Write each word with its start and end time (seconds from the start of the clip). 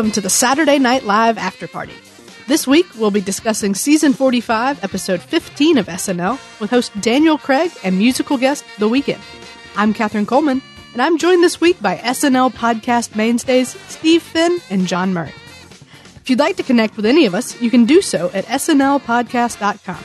Welcome 0.00 0.12
to 0.12 0.22
the 0.22 0.30
Saturday 0.30 0.78
Night 0.78 1.04
Live 1.04 1.36
After 1.36 1.68
Party. 1.68 1.92
This 2.46 2.66
week, 2.66 2.86
we'll 2.96 3.10
be 3.10 3.20
discussing 3.20 3.74
season 3.74 4.14
45, 4.14 4.82
episode 4.82 5.20
15 5.20 5.76
of 5.76 5.88
SNL, 5.88 6.58
with 6.58 6.70
host 6.70 6.98
Daniel 7.02 7.36
Craig 7.36 7.70
and 7.84 7.98
musical 7.98 8.38
guest 8.38 8.64
The 8.78 8.88
Weeknd. 8.88 9.20
I'm 9.76 9.92
Katherine 9.92 10.24
Coleman, 10.24 10.62
and 10.94 11.02
I'm 11.02 11.18
joined 11.18 11.44
this 11.44 11.60
week 11.60 11.82
by 11.82 11.98
SNL 11.98 12.50
podcast 12.54 13.14
mainstays 13.14 13.78
Steve 13.88 14.22
Finn 14.22 14.58
and 14.70 14.86
John 14.86 15.12
Murray. 15.12 15.34
If 16.16 16.30
you'd 16.30 16.38
like 16.38 16.56
to 16.56 16.62
connect 16.62 16.96
with 16.96 17.04
any 17.04 17.26
of 17.26 17.34
us, 17.34 17.60
you 17.60 17.70
can 17.70 17.84
do 17.84 18.00
so 18.00 18.30
at 18.32 18.46
snlpodcast.com. 18.46 20.04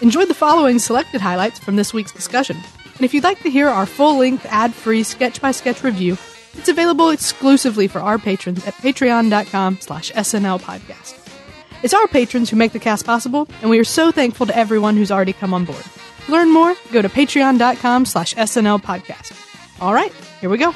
Enjoy 0.00 0.24
the 0.24 0.32
following 0.32 0.78
selected 0.78 1.20
highlights 1.20 1.58
from 1.58 1.76
this 1.76 1.92
week's 1.92 2.12
discussion. 2.12 2.56
And 2.96 3.02
if 3.02 3.12
you'd 3.12 3.24
like 3.24 3.42
to 3.42 3.50
hear 3.50 3.68
our 3.68 3.84
full 3.84 4.16
length, 4.16 4.46
ad 4.46 4.72
free 4.72 5.02
sketch 5.02 5.42
by 5.42 5.50
sketch 5.50 5.84
review, 5.84 6.16
it's 6.56 6.68
available 6.68 7.10
exclusively 7.10 7.88
for 7.88 8.00
our 8.00 8.18
patrons 8.18 8.66
at 8.66 8.74
patreon.com 8.74 9.78
slash 9.80 10.12
SNL 10.12 10.60
podcast. 10.60 11.20
It's 11.82 11.94
our 11.94 12.06
patrons 12.08 12.48
who 12.48 12.56
make 12.56 12.72
the 12.72 12.78
cast 12.78 13.04
possible, 13.04 13.46
and 13.60 13.68
we 13.68 13.78
are 13.78 13.84
so 13.84 14.10
thankful 14.10 14.46
to 14.46 14.56
everyone 14.56 14.96
who's 14.96 15.12
already 15.12 15.34
come 15.34 15.52
on 15.52 15.64
board. 15.64 15.84
Learn 16.28 16.50
more, 16.50 16.74
go 16.92 17.02
to 17.02 17.08
patreon.com 17.08 18.06
slash 18.06 18.34
SNL 18.34 18.82
podcast. 18.82 19.32
All 19.82 19.92
right, 19.92 20.12
here 20.40 20.48
we 20.48 20.56
go. 20.56 20.74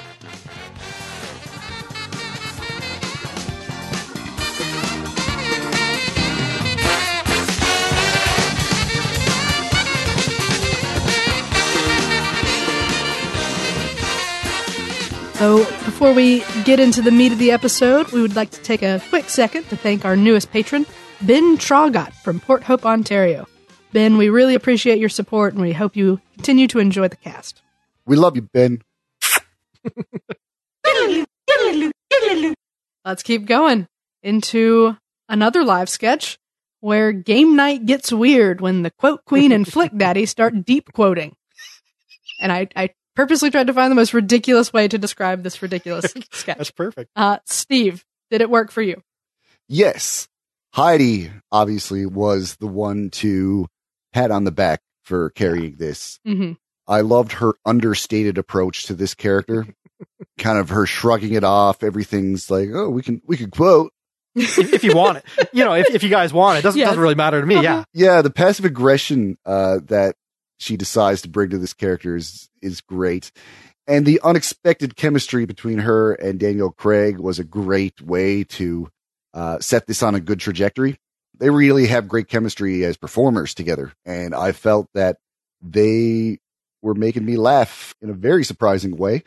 Before 15.99 16.15
we 16.15 16.45
get 16.63 16.79
into 16.79 17.03
the 17.03 17.11
meat 17.11 17.33
of 17.33 17.41
the 17.41 17.51
episode, 17.51 18.13
we 18.13 18.23
would 18.23 18.37
like 18.37 18.53
to 18.53 18.63
take 18.63 18.83
a 18.83 19.03
quick 19.09 19.29
second 19.29 19.65
to 19.65 19.77
thank 19.77 20.05
our 20.05 20.15
newest 20.15 20.49
patron, 20.53 20.87
Ben 21.23 21.59
Traugot 21.59 22.13
from 22.23 22.39
Port 22.39 22.63
Hope, 22.63 22.87
Ontario. 22.87 23.49
Ben, 23.93 24.17
we 24.17 24.29
really 24.29 24.55
appreciate 24.55 25.01
your 25.01 25.09
support 25.09 25.55
and 25.55 25.61
we 25.61 25.73
hope 25.73 25.97
you 25.97 26.21
continue 26.35 26.69
to 26.69 26.79
enjoy 26.79 27.09
the 27.09 27.17
cast. 27.17 27.63
We 28.07 28.15
love 28.15 28.37
you, 28.37 28.43
Ben. 28.43 28.81
Let's 33.05 33.25
keep 33.25 33.47
going 33.47 33.89
into 34.23 34.97
another 35.29 35.65
live 35.65 35.89
sketch 35.89 36.39
where 36.79 37.11
game 37.11 37.57
night 37.57 37.87
gets 37.87 38.13
weird 38.13 38.61
when 38.61 38.85
the 38.85 38.93
quote 38.93 39.25
queen 39.25 39.51
and 39.51 39.67
flick 39.67 39.91
daddy 39.97 40.27
start 40.27 40.65
deep 40.65 40.93
quoting. 40.93 41.35
And 42.41 42.53
I, 42.53 42.69
I 42.77 42.91
purposely 43.19 43.51
tried 43.51 43.67
to 43.67 43.75
find 43.75 43.91
the 43.91 43.97
most 43.97 44.15
ridiculous 44.15 44.73
way 44.73 44.87
to 44.87 44.97
describe 44.97 45.43
this 45.43 45.61
ridiculous 45.61 46.05
sketch. 46.31 46.57
That's 46.57 46.71
perfect. 46.71 47.11
Uh, 47.17 47.39
Steve, 47.47 48.05
did 48.31 48.41
it 48.41 48.49
work 48.49 48.71
for 48.71 48.81
you? 48.81 49.03
Yes. 49.69 50.29
Heidi 50.73 51.31
obviously 51.51 52.07
was 52.07 52.57
the 52.57 52.69
one 52.69 53.11
to 53.11 53.67
pat 54.13 54.31
on 54.31 54.45
the 54.45 54.53
back 54.53 54.81
for 55.05 55.31
carrying 55.31 55.75
this. 55.77 56.21
Mm-hmm. 56.27 56.53
I 56.87 57.01
loved 57.01 57.33
her 57.33 57.55
understated 57.67 58.39
approach 58.39 58.85
to 58.85 58.95
this 58.95 59.15
character. 59.15 59.67
kind 60.39 60.59
of 60.59 60.69
her 60.69 60.87
shrugging 60.87 61.35
it 61.35 61.43
off. 61.43 61.83
Everything's 61.83 62.49
like, 62.53 62.69
oh, 62.73 62.89
we 62.89 63.03
can, 63.03 63.21
we 63.27 63.37
can 63.37 63.51
quote. 63.51 63.93
if, 64.37 64.59
if 64.59 64.85
you 64.85 64.95
want 64.95 65.19
it, 65.19 65.49
you 65.53 65.65
know, 65.65 65.73
if, 65.73 65.93
if 65.93 66.05
you 66.05 66.09
guys 66.09 66.33
want 66.33 66.59
it, 66.59 66.63
doesn't 66.63 66.79
Yes. 66.79 66.91
doesn't 66.91 67.03
really 67.03 67.17
matter 67.17 67.41
to 67.41 67.47
me. 67.47 67.61
Yeah, 67.61 67.83
Yeah. 67.93 68.23
The 68.23 68.31
passive 68.31 68.65
aggression, 68.65 69.37
uh, 69.45 69.81
that 69.87 70.15
she 70.59 70.77
decides 70.77 71.23
to 71.23 71.29
bring 71.29 71.51
to 71.51 71.59
this 71.59 71.75
character 71.75 72.17
is, 72.17 72.49
is 72.61 72.81
great. 72.81 73.33
And 73.87 74.05
the 74.05 74.21
unexpected 74.23 74.97
chemistry 74.97 75.47
between 75.47 75.79
her 75.79 76.13
and 76.13 76.39
Daniel 76.39 76.71
Craig 76.71 77.19
was 77.19 77.39
a 77.39 77.45
great 77.45 78.01
way 78.03 78.45
to, 78.45 78.89
uh, 79.35 79.59
set 79.61 79.87
this 79.87 80.03
on 80.03 80.15
a 80.15 80.21
good 80.21 80.41
trajectory. 80.41 80.99
They 81.39 81.51
really 81.51 81.87
have 81.87 82.09
great 82.09 82.29
chemistry 82.29 82.85
as 82.85 82.97
performers 82.97 83.55
together. 83.55 83.93
And 84.05 84.35
I 84.35 84.53
felt 84.53 84.89
that 84.95 85.19
they 85.63 86.39
were 86.83 86.95
making 86.95 87.25
me 87.25 87.37
laugh 87.37 87.95
in 88.01 88.11
a 88.11 88.15
very 88.15 88.45
surprising 88.45 88.97
way. 88.97 89.25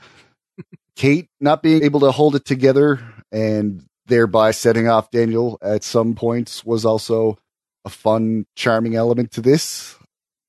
Kate 0.96 1.28
not 1.40 1.64
being 1.64 1.84
able 1.84 2.02
to 2.02 2.12
hold 2.12 2.36
it 2.36 2.46
together 2.46 3.00
and 3.32 3.86
thereby 4.06 4.52
setting 4.52 4.88
off 4.88 5.12
Daniel 5.12 5.58
at 5.62 5.84
some 5.84 6.16
points 6.16 6.66
was 6.66 6.86
also 6.86 7.38
a 7.86 7.90
fun, 7.90 8.46
charming 8.56 8.96
element 8.96 9.32
to 9.32 9.42
this. 9.42 9.98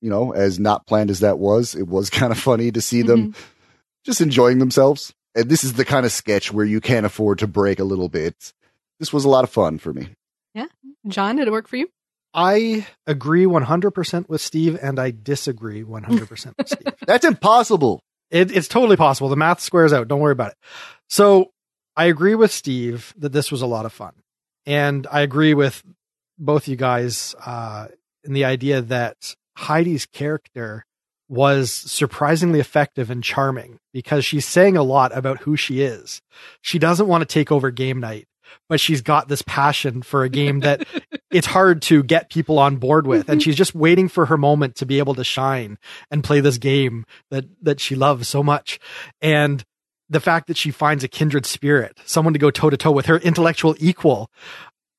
You 0.02 0.10
know, 0.10 0.32
as 0.32 0.58
not 0.60 0.86
planned 0.86 1.10
as 1.10 1.20
that 1.20 1.38
was, 1.38 1.74
it 1.74 1.88
was 1.88 2.10
kind 2.20 2.30
of 2.32 2.38
funny 2.38 2.70
to 2.72 2.82
see 2.82 3.00
them 3.00 3.34
just 4.04 4.20
enjoying 4.20 4.58
themselves. 4.58 5.14
And 5.34 5.48
this 5.48 5.64
is 5.64 5.74
the 5.74 5.84
kind 5.84 6.04
of 6.04 6.12
sketch 6.12 6.52
where 6.52 6.66
you 6.66 6.80
can't 6.80 7.06
afford 7.06 7.38
to 7.38 7.46
break 7.46 7.80
a 7.80 7.84
little 7.84 8.10
bit. 8.10 8.52
This 8.98 9.12
was 9.12 9.24
a 9.24 9.28
lot 9.28 9.44
of 9.44 9.50
fun 9.50 9.78
for 9.78 9.92
me. 9.92 10.08
Yeah. 10.54 10.66
John, 11.08 11.36
did 11.36 11.48
it 11.48 11.52
work 11.52 11.68
for 11.68 11.76
you? 11.76 11.88
I 12.34 12.86
agree 13.06 13.44
100% 13.44 14.28
with 14.28 14.40
Steve, 14.40 14.78
and 14.80 14.98
I 14.98 15.10
disagree 15.10 15.82
100% 15.82 16.54
with 16.56 16.69
Steve. 16.69 16.94
That's 17.06 17.24
impossible. 17.24 18.02
It, 18.30 18.54
it's 18.54 18.69
totally 18.69 18.96
possible. 18.96 19.28
The 19.28 19.36
math 19.36 19.60
squares 19.60 19.92
out. 19.92 20.08
Don't 20.08 20.20
worry 20.20 20.32
about 20.32 20.52
it. 20.52 20.56
So 21.08 21.50
I 21.96 22.06
agree 22.06 22.34
with 22.34 22.50
Steve 22.50 23.14
that 23.19 23.32
this 23.32 23.50
was 23.50 23.60
a 23.60 23.66
lot 23.66 23.84
of 23.84 23.92
fun. 23.92 24.14
And 24.64 25.06
I 25.10 25.20
agree 25.20 25.54
with 25.54 25.82
both 26.38 26.69
you 26.69 26.76
guys 26.76 27.34
uh, 27.44 27.88
in 28.24 28.32
the 28.32 28.44
idea 28.44 28.80
that 28.80 29.36
Heidi's 29.56 30.06
character 30.06 30.84
was 31.28 31.72
surprisingly 31.72 32.60
effective 32.60 33.10
and 33.10 33.24
charming 33.24 33.78
because 33.92 34.24
she's 34.24 34.46
saying 34.46 34.76
a 34.76 34.82
lot 34.82 35.16
about 35.16 35.40
who 35.42 35.56
she 35.56 35.80
is. 35.80 36.20
She 36.60 36.78
doesn't 36.78 37.08
want 37.08 37.22
to 37.22 37.26
take 37.26 37.50
over 37.50 37.70
game 37.70 38.00
night, 38.00 38.26
but 38.68 38.80
she's 38.80 39.00
got 39.00 39.28
this 39.28 39.40
passion 39.42 40.02
for 40.02 40.24
a 40.24 40.28
game 40.28 40.60
that 40.60 40.86
it's 41.30 41.46
hard 41.46 41.80
to 41.82 42.02
get 42.02 42.28
people 42.30 42.58
on 42.58 42.76
board 42.76 43.06
with. 43.06 43.30
And 43.30 43.42
she's 43.42 43.56
just 43.56 43.74
waiting 43.74 44.08
for 44.08 44.26
her 44.26 44.36
moment 44.36 44.76
to 44.76 44.86
be 44.86 44.98
able 44.98 45.14
to 45.14 45.24
shine 45.24 45.78
and 46.10 46.22
play 46.22 46.40
this 46.40 46.58
game 46.58 47.06
that, 47.30 47.46
that 47.62 47.80
she 47.80 47.94
loves 47.94 48.28
so 48.28 48.42
much. 48.42 48.78
And 49.22 49.64
the 50.10 50.20
fact 50.20 50.48
that 50.48 50.58
she 50.58 50.70
finds 50.70 51.02
a 51.02 51.08
kindred 51.08 51.46
spirit, 51.46 51.98
someone 52.04 52.34
to 52.34 52.38
go 52.38 52.50
toe 52.50 52.69
to 52.69 52.76
toe 52.76 52.90
with 52.92 53.06
her 53.06 53.16
intellectual 53.16 53.74
equal, 53.78 54.28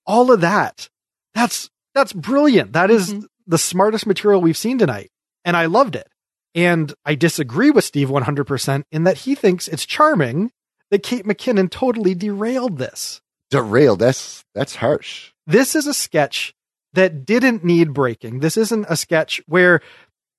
all 0.08 0.32
of 0.32 0.42
that, 0.42 0.90
that's, 1.36 1.70
that's 1.94 2.14
brilliant. 2.14 2.74
That 2.74 2.90
is 2.90 3.14
Mhm. 3.14 3.26
The 3.48 3.58
smartest 3.58 4.06
material 4.06 4.42
we've 4.42 4.58
seen 4.58 4.78
tonight. 4.78 5.12
And 5.46 5.58
I 5.58 5.66
loved 5.66 5.96
it. 5.96 6.08
And 6.56 6.94
I 7.06 7.16
disagree 7.16 7.72
with 7.72 7.84
Steve 7.84 8.10
100% 8.10 8.84
in 8.92 9.04
that 9.04 9.20
he 9.20 9.36
thinks 9.36 9.68
it's 9.68 9.86
charming 9.86 10.52
that 10.92 11.04
Kate 11.04 11.26
McKinnon 11.26 11.70
totally 11.70 12.14
derailed 12.14 12.78
this. 12.78 13.22
Derailed. 13.50 14.00
That's, 14.00 14.44
that's 14.54 14.76
harsh. 14.76 15.32
This 15.48 15.76
is 15.76 15.88
a 15.88 15.94
sketch 15.94 16.54
that 16.94 17.26
didn't 17.26 17.64
need 17.64 17.94
breaking. 17.94 18.40
This 18.40 18.56
isn't 18.58 18.86
a 18.88 18.96
sketch 18.96 19.42
where 19.48 19.82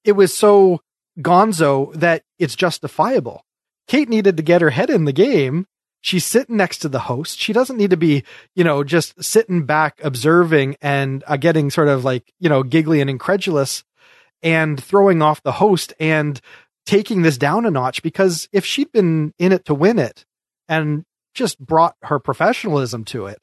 it 0.05 0.13
was 0.13 0.35
so 0.35 0.81
gonzo 1.19 1.93
that 1.95 2.23
it's 2.39 2.55
justifiable. 2.55 3.45
Kate 3.89 4.09
needed 4.09 4.37
to 4.37 4.43
get 4.43 4.63
her 4.63 4.71
head 4.71 4.91
in 4.91 5.05
the 5.05 5.13
game. 5.13 5.67
She's 6.05 6.27
sitting 6.27 6.59
next 6.59 6.81
to 6.81 6.91
the 6.91 6.99
host. 6.99 7.41
She 7.41 7.55
doesn't 7.55 7.79
need 7.79 7.89
to 7.89 7.97
be, 7.97 8.25
you 8.55 8.63
know, 8.63 8.85
just 8.85 9.25
sitting 9.25 9.65
back 9.65 9.99
observing 10.05 10.77
and 10.83 11.25
uh, 11.27 11.39
getting 11.39 11.71
sort 11.71 11.89
of 11.89 12.05
like, 12.05 12.31
you 12.39 12.51
know, 12.51 12.63
giggly 12.63 13.01
and 13.01 13.09
incredulous 13.09 13.85
and 14.43 14.79
throwing 14.79 15.23
off 15.23 15.43
the 15.43 15.53
host 15.53 15.95
and 15.99 16.43
taking 16.85 17.23
this 17.23 17.39
down 17.39 17.65
a 17.65 17.71
notch 17.71 18.03
because 18.03 18.51
if 18.53 18.67
she'd 18.67 18.93
been 18.93 19.33
in 19.39 19.51
it 19.51 19.65
to 19.65 19.75
win 19.75 19.99
it 19.99 20.27
and 20.69 21.07
just 21.33 21.59
brought 21.59 21.97
her 22.03 22.19
professionalism 22.19 23.07
to 23.07 23.25
it, 23.25 23.39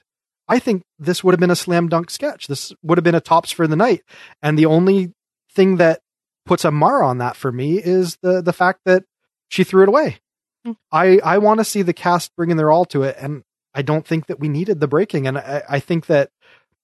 I 0.47 0.59
think 0.59 0.83
this 0.99 1.23
would 1.23 1.33
have 1.33 1.39
been 1.39 1.49
a 1.49 1.55
slam 1.55 1.89
dunk 1.89 2.11
sketch. 2.11 2.45
This 2.45 2.71
would 2.83 2.99
have 2.99 3.03
been 3.03 3.15
a 3.15 3.21
tops 3.21 3.49
for 3.49 3.65
the 3.65 3.75
night. 3.75 4.03
And 4.43 4.55
the 4.55 4.67
only 4.67 5.13
thing 5.51 5.77
that 5.77 6.01
puts 6.45 6.63
a 6.63 6.69
mar 6.69 7.01
on 7.01 7.17
that 7.17 7.35
for 7.35 7.51
me 7.51 7.79
is 7.79 8.19
the 8.21 8.39
the 8.43 8.53
fact 8.53 8.81
that 8.85 9.03
she 9.49 9.63
threw 9.63 9.81
it 9.81 9.89
away. 9.89 10.19
Hmm. 10.65 10.73
I 10.91 11.19
I 11.23 11.37
want 11.39 11.59
to 11.59 11.65
see 11.65 11.81
the 11.81 11.93
cast 11.93 12.35
bringing 12.35 12.57
their 12.57 12.71
all 12.71 12.85
to 12.85 13.03
it, 13.03 13.15
and 13.19 13.43
I 13.73 13.81
don't 13.81 14.05
think 14.05 14.27
that 14.27 14.39
we 14.39 14.49
needed 14.49 14.79
the 14.79 14.87
breaking. 14.87 15.27
And 15.27 15.37
I, 15.37 15.63
I 15.67 15.79
think 15.79 16.07
that 16.07 16.29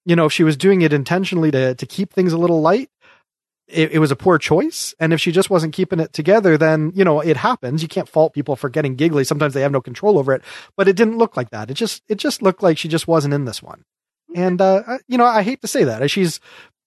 you 0.06 0.16
know 0.16 0.26
if 0.26 0.34
she 0.34 0.44
was 0.44 0.58
doing 0.58 0.82
it 0.82 0.94
intentionally 0.94 1.52
to 1.52 1.76
to 1.76 1.86
keep 1.86 2.14
things 2.14 2.34
a 2.34 2.38
little 2.38 2.62
light, 2.62 2.90
it, 3.68 3.92
it 3.92 4.00
was 4.00 4.12
a 4.12 4.16
poor 4.16 4.38
choice. 4.38 4.96
And 5.00 5.14
if 5.14 5.20
she 5.20 5.32
just 5.32 5.50
wasn't 5.50 5.74
keeping 5.74 6.00
it 6.00 6.14
together, 6.14 6.58
then 6.58 6.92
you 6.96 7.04
know 7.04 7.20
it 7.20 7.38
happens. 7.38 7.82
You 7.82 7.88
can't 7.88 8.10
fault 8.10 8.34
people 8.34 8.56
for 8.56 8.70
getting 8.70 8.96
giggly. 8.96 9.24
Sometimes 9.24 9.54
they 9.54 9.62
have 9.62 9.72
no 9.72 9.82
control 9.82 10.18
over 10.18 10.34
it. 10.34 10.42
But 10.76 10.88
it 10.88 10.96
didn't 10.96 11.18
look 11.18 11.38
like 11.38 11.52
that. 11.52 11.70
It 11.70 11.76
just 11.76 12.04
it 12.08 12.16
just 12.16 12.42
looked 12.42 12.64
like 12.64 12.78
she 12.78 12.88
just 12.88 13.08
wasn't 13.08 13.34
in 13.34 13.46
this 13.46 13.62
one. 13.62 13.84
And 14.36 14.62
uh, 14.62 15.00
you 15.08 15.18
know, 15.18 15.26
I 15.26 15.44
hate 15.44 15.62
to 15.62 15.68
say 15.68 15.84
that. 15.84 16.10
She's 16.10 16.40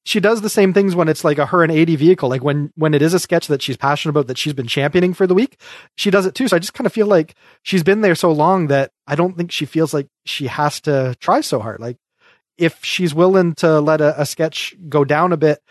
she 0.05 0.20
does 0.20 0.41
the 0.41 0.49
same 0.49 0.73
things 0.73 0.94
when 0.94 1.08
it's 1.08 1.25
like 1.25 1.38
a 1.38 1.47
her 1.47 1.62
and 1.62 1.73
Aidy 1.73 1.97
vehicle. 1.97 2.29
Like 2.29 2.43
when 2.43 2.73
when 2.75 2.94
it 2.94 3.02
is 3.02 3.14
a 3.14 3.19
sketch 3.19 3.49
that 3.49 3.62
she's 3.62 3.76
passionate 3.76 4.11
about 4.11 4.26
that 4.29 4.38
she's 4.38 4.52
been 4.52 4.67
championing 4.67 5.14
for 5.14 5.26
the 5.26 5.35
week, 5.35 5.61
she 5.97 6.11
does 6.11 6.26
it 6.26 6.35
too. 6.35 6.49
So 6.49 6.56
I 6.56 6.58
just 6.58 6.75
kind 6.75 6.87
of 6.87 6.93
feel 6.93 7.06
like 7.06 7.35
she's 7.62 7.82
been 7.82 8.00
there 8.00 8.14
so 8.14 8.32
long 8.32 8.69
that 8.69 8.93
I 9.06 9.14
don't 9.14 9.37
think 9.37 9.52
she 9.52 9.67
feels 9.67 9.93
like 9.93 10.08
she 10.25 10.47
has 10.47 10.81
to 10.82 11.14
try 11.20 11.41
so 11.41 11.61
hard. 11.61 11.81
Like 11.81 11.97
if 12.56 12.85
she's 12.85 13.14
willing 13.14 13.55
to 13.56 13.81
let 13.81 14.00
a, 14.00 14.20
a 14.20 14.26
sketch 14.26 14.75
go 14.88 15.05
down 15.05 15.32
a 15.32 15.37
bit, 15.37 15.62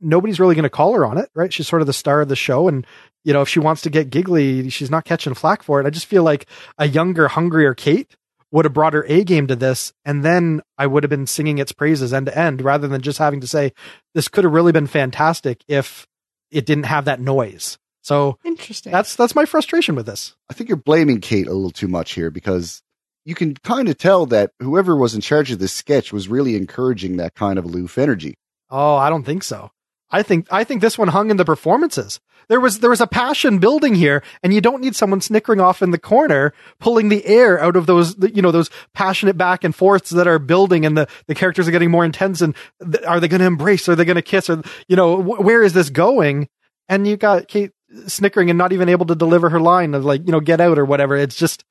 nobody's 0.00 0.40
really 0.40 0.54
going 0.54 0.62
to 0.62 0.70
call 0.70 0.94
her 0.94 1.04
on 1.04 1.18
it, 1.18 1.30
right? 1.34 1.52
She's 1.52 1.68
sort 1.68 1.82
of 1.82 1.86
the 1.86 1.92
star 1.92 2.20
of 2.20 2.28
the 2.28 2.36
show. 2.36 2.68
And, 2.68 2.86
you 3.24 3.32
know, 3.32 3.42
if 3.42 3.48
she 3.48 3.58
wants 3.58 3.82
to 3.82 3.90
get 3.90 4.10
giggly, 4.10 4.68
she's 4.70 4.90
not 4.90 5.04
catching 5.04 5.34
flack 5.34 5.62
for 5.62 5.80
it. 5.80 5.86
I 5.86 5.90
just 5.90 6.06
feel 6.06 6.22
like 6.22 6.46
a 6.78 6.86
younger, 6.86 7.28
hungrier 7.28 7.74
Kate 7.74 8.14
would 8.50 8.64
have 8.64 8.74
brought 8.74 8.94
her 8.94 9.04
A 9.08 9.24
game 9.24 9.46
to 9.48 9.56
this, 9.56 9.92
and 10.04 10.24
then 10.24 10.62
I 10.78 10.86
would 10.86 11.02
have 11.02 11.10
been 11.10 11.26
singing 11.26 11.58
its 11.58 11.72
praises 11.72 12.12
end 12.12 12.26
to 12.26 12.38
end 12.38 12.62
rather 12.62 12.88
than 12.88 13.02
just 13.02 13.18
having 13.18 13.40
to 13.40 13.46
say, 13.46 13.72
this 14.14 14.28
could 14.28 14.44
have 14.44 14.52
really 14.52 14.72
been 14.72 14.86
fantastic 14.86 15.62
if 15.68 16.06
it 16.50 16.66
didn't 16.66 16.84
have 16.84 17.06
that 17.06 17.20
noise. 17.20 17.78
So 18.02 18.38
Interesting. 18.44 18.92
that's 18.92 19.16
that's 19.16 19.34
my 19.34 19.46
frustration 19.46 19.96
with 19.96 20.06
this. 20.06 20.36
I 20.48 20.54
think 20.54 20.68
you're 20.68 20.76
blaming 20.76 21.20
Kate 21.20 21.48
a 21.48 21.52
little 21.52 21.72
too 21.72 21.88
much 21.88 22.12
here 22.12 22.30
because 22.30 22.82
you 23.24 23.34
can 23.34 23.54
kind 23.54 23.88
of 23.88 23.98
tell 23.98 24.26
that 24.26 24.52
whoever 24.60 24.96
was 24.96 25.14
in 25.14 25.20
charge 25.20 25.50
of 25.50 25.58
this 25.58 25.72
sketch 25.72 26.12
was 26.12 26.28
really 26.28 26.54
encouraging 26.54 27.16
that 27.16 27.34
kind 27.34 27.58
of 27.58 27.64
aloof 27.64 27.98
energy. 27.98 28.34
Oh, 28.70 28.94
I 28.94 29.10
don't 29.10 29.24
think 29.24 29.42
so. 29.42 29.70
I 30.08 30.22
think 30.22 30.46
I 30.52 30.62
think 30.62 30.80
this 30.80 30.96
one 30.96 31.08
hung 31.08 31.30
in 31.30 31.36
the 31.36 31.44
performances. 31.44 32.20
There 32.48 32.60
was 32.60 32.78
there 32.78 32.90
was 32.90 33.00
a 33.00 33.06
passion 33.06 33.58
building 33.58 33.94
here, 33.94 34.22
and 34.42 34.54
you 34.54 34.60
don't 34.60 34.80
need 34.80 34.94
someone 34.94 35.20
snickering 35.20 35.60
off 35.60 35.82
in 35.82 35.90
the 35.90 35.98
corner, 35.98 36.52
pulling 36.78 37.08
the 37.08 37.26
air 37.26 37.60
out 37.60 37.74
of 37.76 37.86
those 37.86 38.16
you 38.34 38.42
know 38.42 38.52
those 38.52 38.70
passionate 38.94 39.36
back 39.36 39.64
and 39.64 39.74
forths 39.74 40.10
that 40.10 40.28
are 40.28 40.38
building, 40.38 40.86
and 40.86 40.96
the 40.96 41.08
the 41.26 41.34
characters 41.34 41.66
are 41.66 41.72
getting 41.72 41.90
more 41.90 42.04
intense. 42.04 42.40
And 42.40 42.54
th- 42.80 43.04
are 43.04 43.18
they 43.18 43.28
going 43.28 43.40
to 43.40 43.46
embrace? 43.46 43.88
Are 43.88 43.96
they 43.96 44.04
going 44.04 44.16
to 44.16 44.22
kiss? 44.22 44.48
Or 44.48 44.62
you 44.88 44.94
know 44.96 45.20
wh- 45.20 45.44
where 45.44 45.62
is 45.62 45.72
this 45.72 45.90
going? 45.90 46.48
And 46.88 47.06
you 47.06 47.16
got 47.16 47.48
Kate 47.48 47.72
snickering 48.06 48.50
and 48.50 48.58
not 48.58 48.72
even 48.72 48.88
able 48.88 49.06
to 49.06 49.14
deliver 49.14 49.50
her 49.50 49.60
line 49.60 49.94
of 49.94 50.04
like 50.04 50.24
you 50.24 50.32
know 50.32 50.40
get 50.40 50.60
out 50.60 50.78
or 50.78 50.84
whatever. 50.84 51.16
It's 51.16 51.36
just 51.36 51.64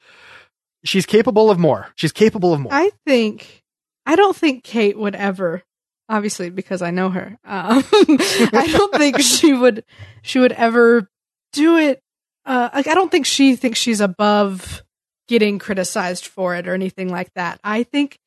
she's 0.84 1.06
capable 1.06 1.50
of 1.50 1.58
more. 1.58 1.88
She's 1.96 2.12
capable 2.12 2.54
of 2.54 2.60
more. 2.60 2.74
I 2.74 2.92
think 3.06 3.64
I 4.06 4.16
don't 4.16 4.36
think 4.36 4.64
Kate 4.64 4.98
would 4.98 5.16
ever 5.16 5.64
obviously 6.10 6.50
because 6.50 6.82
I 6.82 6.92
know 6.92 7.10
her. 7.10 7.38
Um, 7.46 7.84
I 7.94 8.68
don't 8.72 8.96
think 8.96 9.20
she 9.20 9.54
would 9.54 9.84
she 10.22 10.40
would 10.40 10.52
ever 10.54 11.10
do 11.54 11.78
it 11.78 12.02
uh 12.46 12.70
like 12.74 12.88
I 12.88 12.94
don't 12.94 13.12
think 13.12 13.26
she 13.26 13.56
thinks 13.56 13.80
she's 13.80 14.02
above 14.02 14.84
getting 15.28 15.58
criticized 15.58 16.28
for 16.28 16.56
it 16.56 16.68
or 16.68 16.74
anything 16.74 17.10
like 17.10 17.34
that. 17.34 17.60
I 17.64 17.84
think 17.84 18.20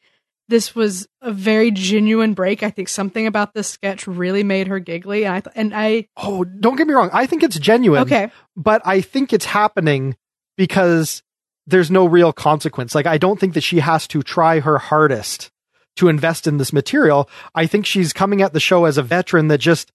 this 0.48 0.74
was 0.74 1.06
a 1.20 1.30
very 1.30 1.70
genuine 1.70 2.32
break. 2.32 2.62
I 2.62 2.70
think 2.70 2.88
something 2.88 3.26
about 3.26 3.52
this 3.52 3.68
sketch 3.68 4.06
really 4.06 4.42
made 4.42 4.66
her 4.68 4.78
giggly 4.78 5.24
and 5.26 5.34
I 5.34 5.40
th- 5.40 5.52
and 5.54 5.72
I 5.74 6.08
oh, 6.16 6.44
don't 6.44 6.76
get 6.76 6.86
me 6.86 6.94
wrong. 6.94 7.10
I 7.12 7.26
think 7.26 7.42
it's 7.42 7.58
genuine. 7.58 8.02
okay. 8.02 8.30
but 8.56 8.82
I 8.84 9.00
think 9.00 9.32
it's 9.32 9.44
happening 9.44 10.16
because 10.56 11.22
there's 11.68 11.90
no 11.90 12.06
real 12.06 12.32
consequence. 12.32 12.94
Like, 12.94 13.06
I 13.06 13.18
don't 13.18 13.38
think 13.38 13.54
that 13.54 13.62
she 13.62 13.80
has 13.80 14.08
to 14.08 14.22
try 14.22 14.60
her 14.60 14.78
hardest 14.78 15.50
to 15.98 16.08
invest 16.08 16.46
in 16.46 16.56
this 16.56 16.72
material. 16.72 17.28
I 17.54 17.66
think 17.66 17.86
she's 17.86 18.12
coming 18.12 18.42
at 18.42 18.52
the 18.52 18.60
show 18.60 18.84
as 18.86 18.98
a 18.98 19.02
veteran 19.02 19.48
that 19.48 19.58
just 19.58 19.92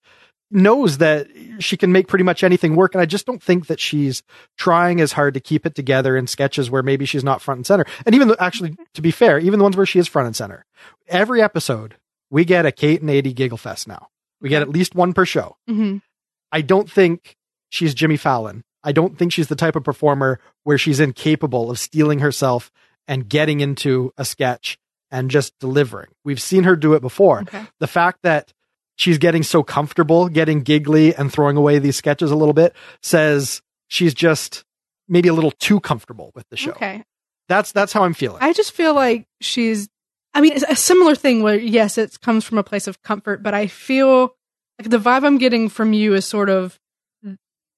knows 0.52 1.00
that 1.00 1.28
she 1.60 1.76
can 1.76 1.92
make 1.92 2.08
pretty 2.08 2.24
much 2.24 2.44
anything 2.44 2.76
work. 2.76 2.94
And 2.94 3.02
I 3.02 3.06
just 3.06 3.26
don't 3.26 3.42
think 3.42 3.68
that 3.68 3.80
she's 3.80 4.22
trying 4.58 5.02
as 5.02 5.14
hard 5.14 5.34
to 5.34 5.40
keep 5.40 5.66
it 5.66 5.74
together 5.74 6.16
in 6.16 6.28
sketches 6.28 6.70
where 6.70 6.84
maybe 6.84 7.06
she's 7.06 7.24
not 7.24 7.42
front 7.42 7.58
and 7.60 7.66
center. 7.66 7.86
And 8.06 8.14
even 8.14 8.28
though, 8.28 8.36
actually, 8.40 8.76
to 8.94 9.02
be 9.02 9.12
fair, 9.12 9.40
even 9.40 9.58
the 9.60 9.64
ones 9.64 9.76
where 9.76 9.86
she 9.86 10.00
is 10.00 10.08
front 10.08 10.28
and 10.28 10.36
center, 10.36 10.64
every 11.08 11.42
episode, 11.42 11.96
we 12.30 12.46
get 12.46 12.66
a 12.66 12.72
Kate 12.72 13.02
and 13.02 13.10
Aidy 13.10 13.34
giggle 13.34 13.58
fest 13.58 13.88
now. 13.88 14.08
We 14.42 14.50
get 14.50 14.62
at 14.62 14.70
least 14.70 14.94
one 14.96 15.14
per 15.14 15.26
show. 15.26 15.58
hmm 15.68 15.98
I 16.52 16.62
don't 16.62 16.92
think 16.92 17.36
she's 17.70 17.96
Jimmy 17.96 18.18
Fallon. 18.18 18.64
I 18.84 18.92
don't 18.92 19.18
think 19.18 19.34
she's 19.34 19.48
the 19.48 19.56
type 19.56 19.76
of 19.76 19.84
performer 19.84 20.40
where 20.64 20.78
she's 20.78 21.00
incapable 21.00 21.72
of 21.72 21.80
steeling 21.80 22.20
herself 22.20 22.72
and 23.08 23.28
getting 23.28 23.60
into 23.60 24.14
a 24.18 24.26
sketch 24.26 24.78
and 25.14 25.30
just 25.30 25.58
delivering. 25.60 26.10
We've 26.26 26.42
seen 26.42 26.64
her 26.64 26.76
do 26.76 26.96
it 26.96 27.02
before. 27.02 27.42
Okay. 27.42 27.66
The 27.80 27.88
fact 27.88 28.20
that 28.24 28.52
she's 28.96 29.20
getting 29.20 29.44
so 29.44 29.62
comfortable, 29.64 30.28
getting 30.28 30.64
giggly 30.64 31.16
and 31.16 31.32
throwing 31.32 31.56
away 31.56 31.78
these 31.80 31.96
sketches 31.96 32.32
a 32.32 32.36
little 32.36 32.54
bit 32.54 32.76
says 33.02 33.62
she's 33.88 34.14
just 34.14 34.66
maybe 35.08 35.30
a 35.30 35.34
little 35.34 35.52
too 35.52 35.80
comfortable 35.80 36.32
with 36.34 36.50
the 36.50 36.58
show. 36.58 36.72
Okay. 36.72 37.04
That's 37.48 37.72
that's 37.72 37.94
how 37.94 38.04
I'm 38.04 38.16
feeling. 38.16 38.40
I 38.42 38.54
just 38.54 38.72
feel 38.72 38.94
like 38.96 39.28
she's. 39.40 39.88
I 40.34 40.42
mean, 40.42 40.54
it's 40.54 40.66
a 40.68 40.76
similar 40.76 41.14
thing 41.14 41.44
where 41.44 41.60
yes, 41.60 42.00
it 42.00 42.20
comes 42.22 42.44
from 42.44 42.58
a 42.58 42.64
place 42.64 42.88
of 42.88 43.04
comfort, 43.04 43.44
but 43.44 43.54
I 43.54 43.68
feel 43.68 44.36
like 44.80 44.90
the 44.90 44.98
vibe 44.98 45.24
I'm 45.24 45.38
getting 45.38 45.70
from 45.70 45.94
you 45.94 46.16
is 46.16 46.26
sort 46.26 46.50
of 46.50 46.80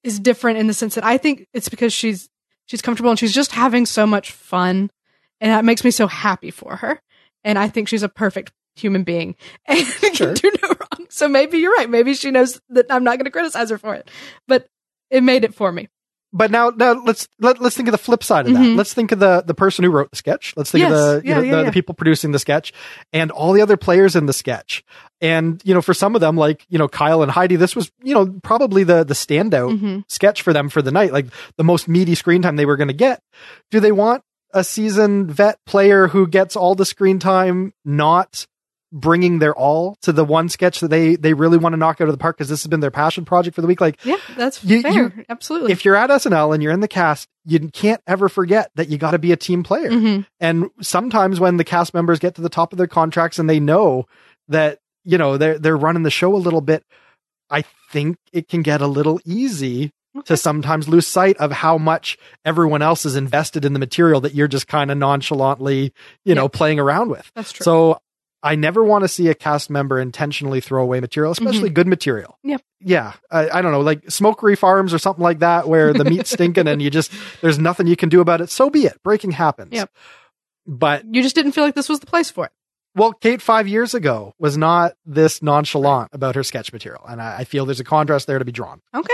is 0.04 0.20
different 0.20 0.60
in 0.60 0.68
the 0.68 0.74
sense 0.74 0.96
that 0.96 1.04
I 1.04 1.18
think 1.18 1.48
it's 1.54 1.68
because 1.68 1.92
she's 1.92 2.30
she's 2.68 2.82
comfortable 2.82 3.10
and 3.10 3.20
she's 3.20 3.34
just 3.34 3.52
having 3.52 3.86
so 3.86 4.08
much 4.08 4.32
fun, 4.32 4.90
and 5.42 5.52
that 5.52 5.66
makes 5.66 5.84
me 5.84 5.92
so 5.92 6.08
happy 6.08 6.52
for 6.52 6.78
her. 6.78 7.02
And 7.46 7.58
I 7.58 7.70
think 7.70 7.88
she's 7.88 8.04
a 8.04 8.10
perfect 8.10 8.52
human 8.76 9.04
being 9.06 9.36
and 9.66 9.80
Sure. 10.14 10.34
can 10.34 10.34
do 10.34 10.52
no 10.62 10.68
wrong. 10.70 11.08
So 11.10 11.30
maybe 11.30 11.60
you're 11.60 11.72
right. 11.76 11.90
Maybe 11.90 12.14
she 12.14 12.30
knows 12.32 12.60
that 12.72 12.88
I'm 12.90 13.06
not 13.06 13.18
going 13.18 13.24
to 13.26 13.32
criticize 13.32 13.70
her 13.70 13.78
for 13.78 13.96
it, 13.96 14.12
but 14.50 14.68
it 15.10 15.24
made 15.24 15.46
it 15.46 15.56
for 15.56 15.72
me. 15.72 15.88
but 16.34 16.52
now, 16.52 16.70
now 16.72 16.92
let's 17.06 17.30
let, 17.40 17.62
let's 17.62 17.78
think 17.78 17.88
of 17.88 17.94
the 17.94 17.98
flip 17.98 18.22
side 18.22 18.46
of 18.48 18.52
that. 18.54 18.60
Mhm. 18.60 18.76
Let's 18.76 18.94
think 18.94 19.14
of 19.14 19.20
the 19.20 19.42
the 19.48 19.54
person 19.54 19.86
who 19.86 19.92
wrote 19.92 20.10
the 20.10 20.18
sketch. 20.18 20.54
Let's 20.58 20.70
think 20.72 20.82
Yes. 20.82 20.92
of 20.92 20.98
the 20.98 21.22
you 21.24 21.30
Yeah, 21.30 21.36
know, 21.36 21.42
yeah, 21.44 21.52
the, 21.52 21.58
yeah. 21.60 21.64
the 21.68 21.72
people 21.72 21.96
producing 21.96 22.32
the 22.34 22.40
sketch 22.40 22.74
and 23.14 23.32
all 23.32 23.54
the 23.54 23.62
other 23.62 23.78
players 23.78 24.18
in 24.18 24.26
the 24.26 24.34
sketch. 24.34 24.84
And 25.22 25.62
you 25.64 25.74
know, 25.74 25.82
for 25.82 25.94
some 25.94 26.14
of 26.16 26.20
them, 26.20 26.36
like 26.36 26.66
you 26.68 26.78
know 26.78 26.90
Kyle 26.90 27.22
and 27.24 27.32
Heidi, 27.32 27.56
this 27.56 27.74
was 27.78 27.90
you 28.04 28.14
know 28.14 28.26
probably 28.44 28.84
the 28.84 29.06
the 29.06 29.14
standout 29.14 29.80
Mhm. 29.80 30.04
sketch 30.10 30.42
for 30.42 30.52
them 30.52 30.68
for 30.68 30.82
the 30.82 30.92
night, 30.92 31.14
like 31.14 31.28
the 31.56 31.64
most 31.64 31.88
meaty 31.88 32.16
screen 32.16 32.42
time 32.42 32.58
they 32.58 32.66
were 32.66 32.76
going 32.76 32.90
to 32.90 32.94
get. 32.94 33.22
Do 33.72 33.80
they 33.80 33.94
want 33.94 34.22
a 34.56 34.64
seasoned 34.64 35.30
vet 35.32 35.60
player 35.68 36.08
who 36.08 36.26
gets 36.28 36.56
all 36.56 36.74
the 36.74 36.86
screen 36.86 37.20
time, 37.20 37.74
not 37.86 38.48
bringing 38.92 39.40
their 39.40 39.54
all 39.54 39.98
to 40.02 40.14
the 40.14 40.24
one 40.24 40.48
sketch 40.48 40.80
that 40.80 40.88
they 40.88 41.16
they 41.18 41.34
really 41.34 41.58
want 41.58 41.74
to 41.74 41.78
knock 41.78 42.00
out 42.00 42.08
of 42.08 42.14
the 42.14 42.18
park 42.18 42.38
because 42.38 42.48
this 42.48 42.64
has 42.64 42.70
been 42.70 42.80
their 42.80 42.92
passion 42.92 43.26
project 43.26 43.54
for 43.54 43.62
the 43.62 43.68
week? 43.68 43.82
Like 43.82 44.04
Yeah, 44.06 44.16
that's 44.38 44.64
You- 44.64 44.82
fair. 44.82 44.92
you- 44.94 45.12
Absolutely. 45.28 45.74
if 45.74 45.84
you're 45.84 45.98
at 45.98 46.10
SNL 46.10 46.54
and 46.54 46.64
you're 46.64 46.72
in 46.72 46.80
the 46.80 46.88
cast, 46.88 47.28
you 47.46 47.60
can't 47.74 48.00
ever 48.08 48.30
forget 48.30 48.72
that 48.76 48.88
you 48.88 48.98
got 48.98 49.12
to 49.12 49.20
be 49.20 49.34
a 49.34 49.36
team 49.38 49.64
player. 49.64 49.90
Mhm. 49.90 50.26
And 50.40 50.70
sometimes 50.82 51.40
when 51.42 51.58
the 51.58 51.66
cast 51.66 51.94
members 51.94 52.20
get 52.20 52.36
to 52.36 52.42
the 52.42 52.48
top 52.50 52.72
of 52.72 52.78
their 52.78 52.88
contracts 52.88 53.38
and 53.38 53.50
they 53.50 53.60
know 53.60 54.06
that, 54.48 54.80
you 55.04 55.18
know, 55.18 55.36
they're 55.38 55.60
they're 55.60 55.76
running 55.78 56.04
the 56.04 56.10
show 56.12 56.34
a 56.34 56.38
little 56.38 56.62
bit, 56.62 56.84
I 57.50 57.66
think 57.92 58.16
it 58.32 58.48
can 58.48 58.62
get 58.62 58.80
a 58.82 58.88
little 58.88 59.20
easy. 59.26 59.92
To 60.24 60.38
sometimes 60.38 60.88
lose 60.88 61.06
sight 61.06 61.36
of 61.38 61.52
how 61.52 61.78
much 61.78 62.18
everyone 62.46 62.82
else 62.82 63.06
is 63.06 63.16
invested 63.16 63.66
in 63.66 63.74
the 63.74 63.80
material 63.80 64.22
that 64.22 64.34
you're 64.34 64.48
just 64.48 64.68
kind 64.68 64.90
of 64.90 64.98
nonchalantly, 64.98 65.92
you 66.24 66.34
know, 66.34 66.48
playing 66.48 66.80
around 66.80 67.10
with. 67.10 67.30
That's 67.36 67.52
true. 67.52 67.64
So 67.64 68.00
I 68.42 68.56
never 68.56 68.84
want 68.84 69.04
to 69.04 69.08
see 69.08 69.28
a 69.28 69.36
cast 69.36 69.70
member 69.70 70.00
intentionally 70.00 70.62
throw 70.62 70.84
away 70.84 71.00
material, 71.00 71.32
especially 71.32 71.70
mm-hmm. 71.70 71.74
good 71.74 71.88
material. 71.88 72.38
Yep. 72.44 72.62
Yeah. 72.80 73.14
I, 73.32 73.50
I 73.50 73.62
don't 73.62 73.72
know, 73.72 73.82
like 73.82 74.10
smokery 74.10 74.56
farms 74.56 74.94
or 74.94 75.00
something 75.00 75.24
like 75.24 75.40
that, 75.40 75.68
where 75.68 75.94
the 75.94 76.06
meat's 76.06 76.30
stinking 76.30 76.68
and 76.68 76.82
you 76.82 76.90
just, 76.92 77.12
there's 77.42 77.58
nothing 77.58 77.88
you 77.88 77.96
can 77.96 78.10
do 78.10 78.22
about 78.22 78.42
it. 78.42 78.52
So 78.52 78.70
be 78.70 78.86
it. 78.86 79.02
Breaking 79.04 79.32
happens. 79.32 79.74
Yep. 79.74 79.90
But, 80.68 81.06
you 81.06 81.24
just 81.24 81.36
didn't 81.36 81.54
feel 81.54 81.64
like 81.64 81.76
this 81.76 81.90
was 81.90 82.00
the 82.00 82.06
place 82.06 82.30
for 82.30 82.46
it. 82.46 82.52
well, 82.96 83.12
Kate 83.12 83.42
five 83.42 83.68
years 83.68 83.94
ago 83.94 84.34
was 84.40 84.58
not 84.58 84.94
this 85.06 85.42
nonchalant 85.44 86.10
about 86.14 86.36
her 86.36 86.44
sketch 86.44 86.72
material. 86.72 87.04
And 87.08 87.22
I, 87.22 87.40
I 87.40 87.44
feel 87.44 87.66
there's 87.66 87.82
a 87.82 87.84
contrast 87.86 88.26
there 88.26 88.40
to 88.40 88.46
be 88.46 88.54
drawn. 88.54 88.82
Okay. 88.96 89.14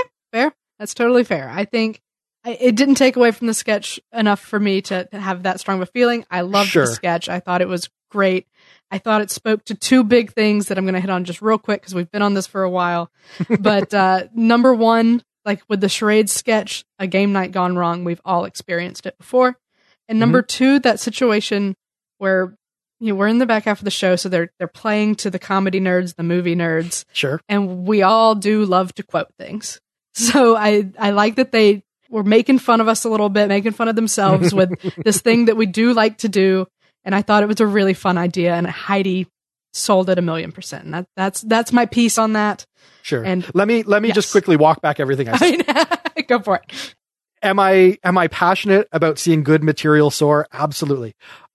That's 0.81 0.95
totally 0.95 1.23
fair. 1.23 1.47
I 1.47 1.65
think 1.65 2.01
I, 2.43 2.57
it 2.59 2.75
didn't 2.75 2.95
take 2.95 3.15
away 3.15 3.29
from 3.29 3.45
the 3.45 3.53
sketch 3.53 4.00
enough 4.11 4.39
for 4.39 4.59
me 4.59 4.81
to, 4.81 5.07
have 5.11 5.43
that 5.43 5.59
strong 5.59 5.79
of 5.79 5.88
a 5.88 5.91
feeling. 5.91 6.25
I 6.31 6.41
loved 6.41 6.69
Sure. 6.71 6.88
the 6.88 6.91
sketch. 6.91 7.29
I 7.29 7.39
thought 7.39 7.61
it 7.61 7.67
was 7.67 7.88
great. 8.09 8.47
I 8.89 8.97
thought 8.97 9.21
it 9.21 9.29
spoke 9.29 9.63
to 9.65 9.75
two 9.75 10.03
big 10.03 10.33
things 10.33 10.69
that 10.69 10.79
I'm 10.79 10.85
going 10.85 10.95
to 10.95 11.00
hit 11.00 11.11
on 11.11 11.23
just 11.23 11.39
real 11.39 11.59
quick 11.59 11.81
because 11.81 11.93
we've 11.93 12.09
been 12.09 12.23
on 12.23 12.33
this 12.33 12.47
for 12.47 12.63
a 12.63 12.69
while. 12.69 13.11
but 13.59 13.93
uh, 13.93 14.23
number 14.33 14.73
one, 14.73 15.21
like 15.45 15.61
with 15.69 15.81
the 15.81 15.88
charade 15.88 16.31
sketch, 16.31 16.83
a 16.97 17.05
game 17.05 17.31
night 17.31 17.51
gone 17.51 17.75
wrong. 17.77 18.03
We've 18.03 18.21
all 18.25 18.45
experienced 18.45 19.05
it 19.05 19.19
before. 19.19 19.59
And 20.07 20.19
number 20.19 20.41
two, 20.41 20.79
that 20.79 21.00
situation 21.00 21.75
where 22.17 22.55
you 23.00 23.09
know, 23.09 23.15
we're 23.15 23.27
in 23.27 23.38
the 23.38 23.45
back 23.45 23.65
half 23.65 23.79
of 23.81 23.85
the 23.85 23.91
show, 23.91 24.15
so 24.15 24.29
they're 24.29 24.51
they're 24.57 24.67
playing 24.67 25.13
to 25.17 25.29
the 25.29 25.39
comedy 25.39 25.79
nerds, 25.79 26.15
the 26.15 26.23
movie 26.23 26.55
nerds, 26.55 27.05
Sure. 27.13 27.39
and 27.47 27.85
we 27.88 28.01
all 28.01 28.33
do 28.33 28.65
love 28.65 28.95
to 28.95 29.03
quote 29.03 29.31
things. 29.38 29.79
So 30.32 30.56
I 30.58 30.89
I 31.00 31.12
like 31.12 31.36
that 31.36 31.51
they 31.51 31.84
were 32.10 32.24
making 32.24 32.60
fun 32.60 32.82
of 32.82 32.88
us 32.89 33.06
a 33.06 33.10
little 33.10 33.30
bit, 33.30 33.48
making 33.48 33.72
fun 33.72 33.88
of 33.88 33.96
themselves 33.96 34.53
with 34.60 34.70
this 35.03 35.22
thing 35.22 35.46
that 35.46 35.56
we 35.56 35.65
do 35.65 35.94
like 35.94 36.18
to 36.20 36.30
do, 36.30 36.68
and 37.06 37.15
I 37.15 37.22
thought 37.22 37.44
it 37.44 37.48
was 37.48 37.62
a 37.62 37.65
really 37.68 37.94
fun 37.94 38.18
idea, 38.18 38.53
and 38.53 38.68
Heidi 38.68 39.27
sold 39.74 40.10
it 40.10 40.20
a 40.20 40.22
million 40.22 40.51
percent. 40.51 40.84
And 40.84 40.94
that 40.94 41.08
that's 41.15 41.41
that's 41.41 41.72
my 41.72 41.86
piece 41.86 42.18
on 42.18 42.34
that. 42.34 42.65
Sure. 43.03 43.24
And- 43.24 43.50
let 43.53 43.68
me, 43.68 43.84
let 43.84 44.01
me 44.01 44.12
just 44.12 44.32
quickly 44.32 44.58
walk 44.58 44.82
back 44.82 45.00
everything 45.00 45.30
I 45.30 45.38
said. 45.38 45.63
I 45.68 45.98
mean, 46.18 46.25
go 46.27 46.39
for 46.39 46.56
it. 46.58 46.96
am 47.41 47.58
I 47.60 47.98
am 48.03 48.18
I 48.18 48.27
passionate 48.27 48.89
about 48.91 49.18
seeing 49.18 49.44
good 49.44 49.63
material 49.63 50.12
soar? 50.12 50.46
Absolutely. 50.51 51.13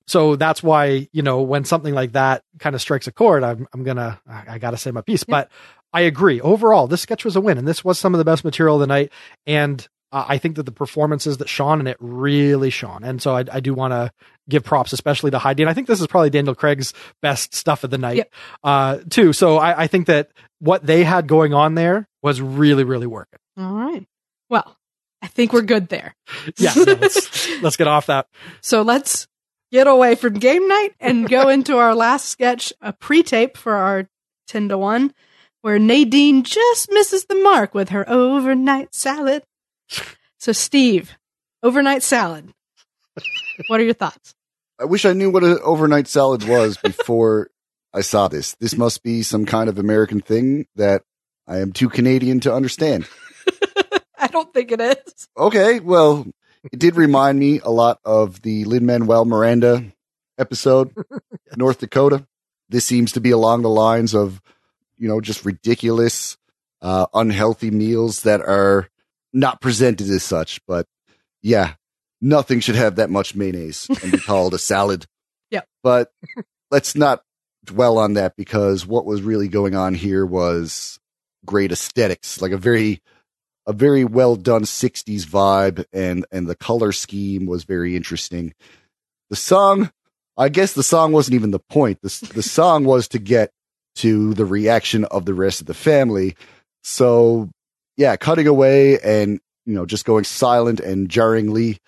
So 0.09 0.37
that's 0.37 0.63
why 0.63 1.09
you 1.13 1.23
know 1.23 1.43
when 1.43 1.65
something 1.65 1.93
like 1.93 2.13
that 2.13 2.43
kind 2.59 2.75
of 2.75 2.81
strikes 2.81 3.07
a 3.07 3.13
chord, 3.13 3.43
I'm 3.45 3.67
I'm 3.75 3.83
gonna 3.85 4.19
I, 4.27 4.45
I 4.55 4.59
gotta 4.59 4.77
say 4.79 4.93
my 4.93 5.03
piece. 5.03 5.25
But 5.25 5.51
I 5.93 6.03
agree. 6.03 6.41
Overall, 6.41 6.87
this 6.87 7.01
sketch 7.03 7.25
was 7.25 7.37
a 7.37 7.41
win, 7.41 7.59
and 7.59 7.67
this 7.67 7.85
was 7.85 7.99
some 7.99 8.15
of 8.15 8.19
the 8.19 8.25
best 8.25 8.45
material 8.45 8.77
of 8.77 8.81
the 8.81 8.87
night. 8.87 9.13
And 9.47 9.87
uh, 10.13 10.25
I 10.29 10.39
think 10.39 10.57
that 10.57 10.65
the 10.65 10.73
performances 10.73 11.39
that 11.39 11.49
shone 11.49 11.81
in 11.81 11.87
it 11.87 11.97
really 12.01 12.71
shone. 12.71 13.03
And 13.03 13.21
so 13.23 13.35
I, 13.37 13.45
I 13.51 13.61
do 13.61 13.73
want 13.75 13.93
to 13.93 14.13
give 14.49 14.63
props, 14.63 14.93
especially 14.93 15.31
to 15.33 15.39
Heidi. 15.39 15.63
And 15.63 15.71
I 15.71 15.75
think 15.75 15.87
this 15.87 16.01
is 16.01 16.07
probably 16.07 16.31
Daniel 16.31 16.55
Craig's 16.55 16.93
best 17.23 17.55
stuff 17.55 17.83
of 17.83 17.91
the 17.91 17.99
night, 17.99 18.17
Yep. 18.19 18.35
uh, 18.63 18.99
too. 19.11 19.33
So 19.33 19.57
I, 19.57 19.83
I 19.85 19.87
think 19.87 20.07
that 20.07 20.31
what 20.61 20.85
they 20.87 21.03
had 21.03 21.27
going 21.27 21.55
on 21.55 21.75
there 21.75 22.09
was 22.23 22.41
really, 22.41 22.85
really 22.85 23.07
working. 23.07 23.39
All 23.59 23.73
right. 23.73 24.07
Well, 24.51 24.77
I 25.23 25.29
think 25.29 25.53
we're 25.53 25.63
good 25.63 25.89
there. 25.89 26.15
Yeah, 26.59 26.73
no, 26.77 26.83
let's, 26.93 27.61
let's 27.63 27.77
get 27.77 27.89
off 27.89 28.07
that. 28.07 28.27
So 28.61 28.83
let's 28.83 29.27
get 29.73 29.87
away 29.89 30.15
from 30.15 30.35
game 30.35 30.69
night 30.69 30.95
and 31.01 31.29
go 31.29 31.49
into 31.49 31.77
our 31.79 31.95
last 31.95 32.27
sketch, 32.27 32.73
a 32.81 32.93
pre-tape 32.93 33.57
for 33.57 33.73
our 33.75 34.09
10 34.47 34.69
to 34.69 34.79
1, 34.79 35.13
where 35.67 35.81
Nadine 35.81 36.45
just 36.45 36.93
misses 36.93 37.25
the 37.25 37.35
mark 37.35 37.75
with 37.75 37.89
her 37.89 38.09
overnight 38.09 38.95
salad. 38.95 39.43
So, 40.39 40.53
Steve, 40.53 41.19
overnight 41.61 42.05
salad. 42.05 42.53
What 43.67 43.81
are 43.81 43.83
your 43.83 43.93
thoughts? 43.93 44.37
I 44.79 44.85
wish 44.85 45.05
I 45.05 45.13
knew 45.13 45.29
what 45.29 45.43
an 45.43 45.59
overnight 45.65 46.07
salad 46.07 46.49
was 46.49 46.77
before 46.85 47.51
I 47.93 48.03
saw 48.03 48.29
this. 48.29 48.55
This 48.61 48.77
must 48.77 49.03
be 49.03 49.25
some 49.25 49.45
kind 49.45 49.69
of 49.69 49.77
American 49.77 50.21
thing 50.21 50.69
that 50.77 51.03
I 51.49 51.59
am 51.59 51.73
too 51.73 51.89
Canadian 51.89 52.39
to 52.43 52.55
understand. 52.55 53.09
I 54.17 54.29
don't 54.29 54.55
think 54.55 54.71
it 54.71 54.81
is. 54.81 55.27
Okay, 55.37 55.81
well, 55.81 56.29
it 56.73 56.79
did 56.79 56.95
remind 56.95 57.41
me 57.41 57.59
a 57.59 57.71
lot 57.71 57.99
of 58.05 58.41
the 58.43 58.67
Lin 58.67 58.87
Manuel 58.87 59.25
Miranda 59.25 59.85
episode, 60.39 60.95
North 61.57 61.81
Dakota. 61.81 62.25
This 62.69 62.85
seems 62.85 63.11
to 63.13 63.21
be 63.21 63.33
along 63.33 63.63
the 63.63 63.69
lines 63.69 64.15
of, 64.15 64.41
you 64.99 65.09
know, 65.09 65.21
just 65.21 65.45
ridiculous, 65.45 66.37
uh, 66.83 67.07
unhealthy 67.15 67.71
meals 67.71 68.23
that 68.23 68.41
are 68.41 68.89
not 69.33 69.61
presented 69.61 70.09
as 70.09 70.23
such. 70.23 70.61
But 70.67 70.87
yeah, 71.43 71.75
nothing 72.21 72.61
should 72.61 72.75
have 72.77 72.97
that 72.97 73.11
much 73.11 73.35
mayonnaise 73.35 73.87
and 74.03 74.13
be 74.13 74.19
called 74.19 74.55
a 74.55 74.59
salad. 74.59 75.07
Yeah. 75.49 75.61
But 75.85 76.11
let's 76.73 76.97
not 76.97 77.23
dwell 77.65 77.99
on 77.99 78.15
that 78.15 78.35
because 78.37 78.85
what 78.85 79.07
was 79.07 79.23
really 79.23 79.47
going 79.47 79.77
on 79.77 79.95
here 79.95 80.27
was 80.27 80.99
great 81.45 81.71
aesthetics, 81.71 82.43
like 82.43 82.51
a 82.51 82.59
very 82.59 83.01
a 83.65 83.73
very 83.73 84.05
well 84.05 84.35
done 84.35 84.63
60s 84.63 85.23
vibe 85.25 85.85
and 85.93 86.27
and 86.33 86.49
the 86.49 86.57
color 86.57 86.91
scheme 86.91 87.47
was 87.47 87.63
very 87.63 87.95
interesting. 87.95 88.55
The 89.31 89.37
song, 89.37 89.93
I 90.37 90.49
guess 90.49 90.73
the 90.73 90.83
song 90.83 91.13
wasn't 91.13 91.37
even 91.37 91.53
the 91.53 91.59
point. 91.61 92.01
The 92.03 92.33
the 92.35 92.43
song 92.43 92.85
was 92.85 93.07
to 93.09 93.21
get 93.21 93.53
to 93.97 94.35
the 94.35 94.45
reaction 94.45 95.05
of 95.05 95.25
the 95.25 95.35
rest 95.35 95.61
of 95.61 95.67
the 95.67 95.75
family. 95.75 96.37
So, 96.83 97.51
yeah, 97.97 98.17
cutting 98.17 98.47
away 98.47 98.99
and 99.01 99.41
you 99.65 99.75
know 99.75 99.87
just 99.87 100.05
going 100.05 100.25
silent 100.25 100.81
and 100.81 101.09
jarringly 101.09 101.79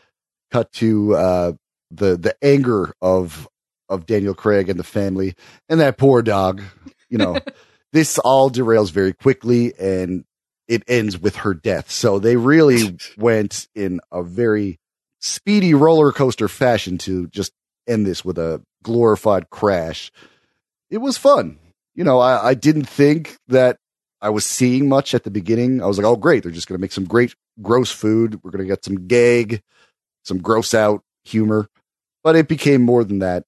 cut 0.51 0.73
to 0.73 1.15
uh 1.15 1.53
the 1.91 2.17
the 2.17 2.35
anger 2.43 2.93
of 3.01 3.49
of 3.89 4.07
Daniel 4.07 4.35
Craig 4.35 4.69
and 4.69 4.79
the 4.79 4.85
family 4.85 5.35
and 5.69 5.81
that 5.81 5.99
poor 5.99 6.23
dog, 6.23 6.63
you 7.09 7.19
know. 7.19 7.39
this 7.93 8.19
all 8.19 8.51
derails 8.51 8.91
very 8.91 9.13
quickly 9.13 9.73
and 9.79 10.25
it 10.67 10.83
ends 10.87 11.19
with 11.19 11.37
her 11.37 11.55
death. 11.55 11.91
So 11.91 12.19
they 12.19 12.37
really 12.37 12.99
went 13.17 13.69
in 13.75 14.01
a 14.13 14.23
very 14.23 14.79
speedy 15.21 15.75
roller 15.75 16.13
coaster 16.13 16.49
fashion 16.49 16.99
to 16.99 17.27
just 17.29 17.53
end 17.87 18.07
this 18.07 18.25
with 18.25 18.39
a 18.39 18.63
glorified 18.83 19.51
crash. 19.51 20.13
It 20.91 20.99
was 20.99 21.17
fun. 21.17 21.59
You 21.99 22.05
know, 22.05 22.21
I, 22.21 22.51
I 22.51 22.55
didn't 22.55 22.85
think 22.85 23.37
that 23.49 23.77
I 24.23 24.31
was 24.31 24.47
seeing 24.47 24.89
much 24.89 25.15
at 25.15 25.25
the 25.25 25.33
beginning. 25.33 25.83
I 25.83 25.87
was 25.87 25.99
like, 25.99 26.07
oh, 26.07 26.15
great. 26.15 26.45
They're 26.45 26.53
just 26.53 26.69
going 26.69 26.79
to 26.79 26.81
make 26.81 26.93
some 26.93 27.07
great 27.07 27.35
gross 27.61 27.91
food. 27.91 28.39
We're 28.45 28.53
going 28.53 28.63
to 28.63 28.69
get 28.69 28.85
some 28.85 29.09
gag, 29.09 29.63
some 30.25 30.39
gross 30.39 30.75
out 30.75 31.03
humor. 31.25 31.67
But 32.23 32.37
it 32.37 32.47
became 32.47 32.83
more 32.83 33.03
than 33.03 33.19
that. 33.19 33.43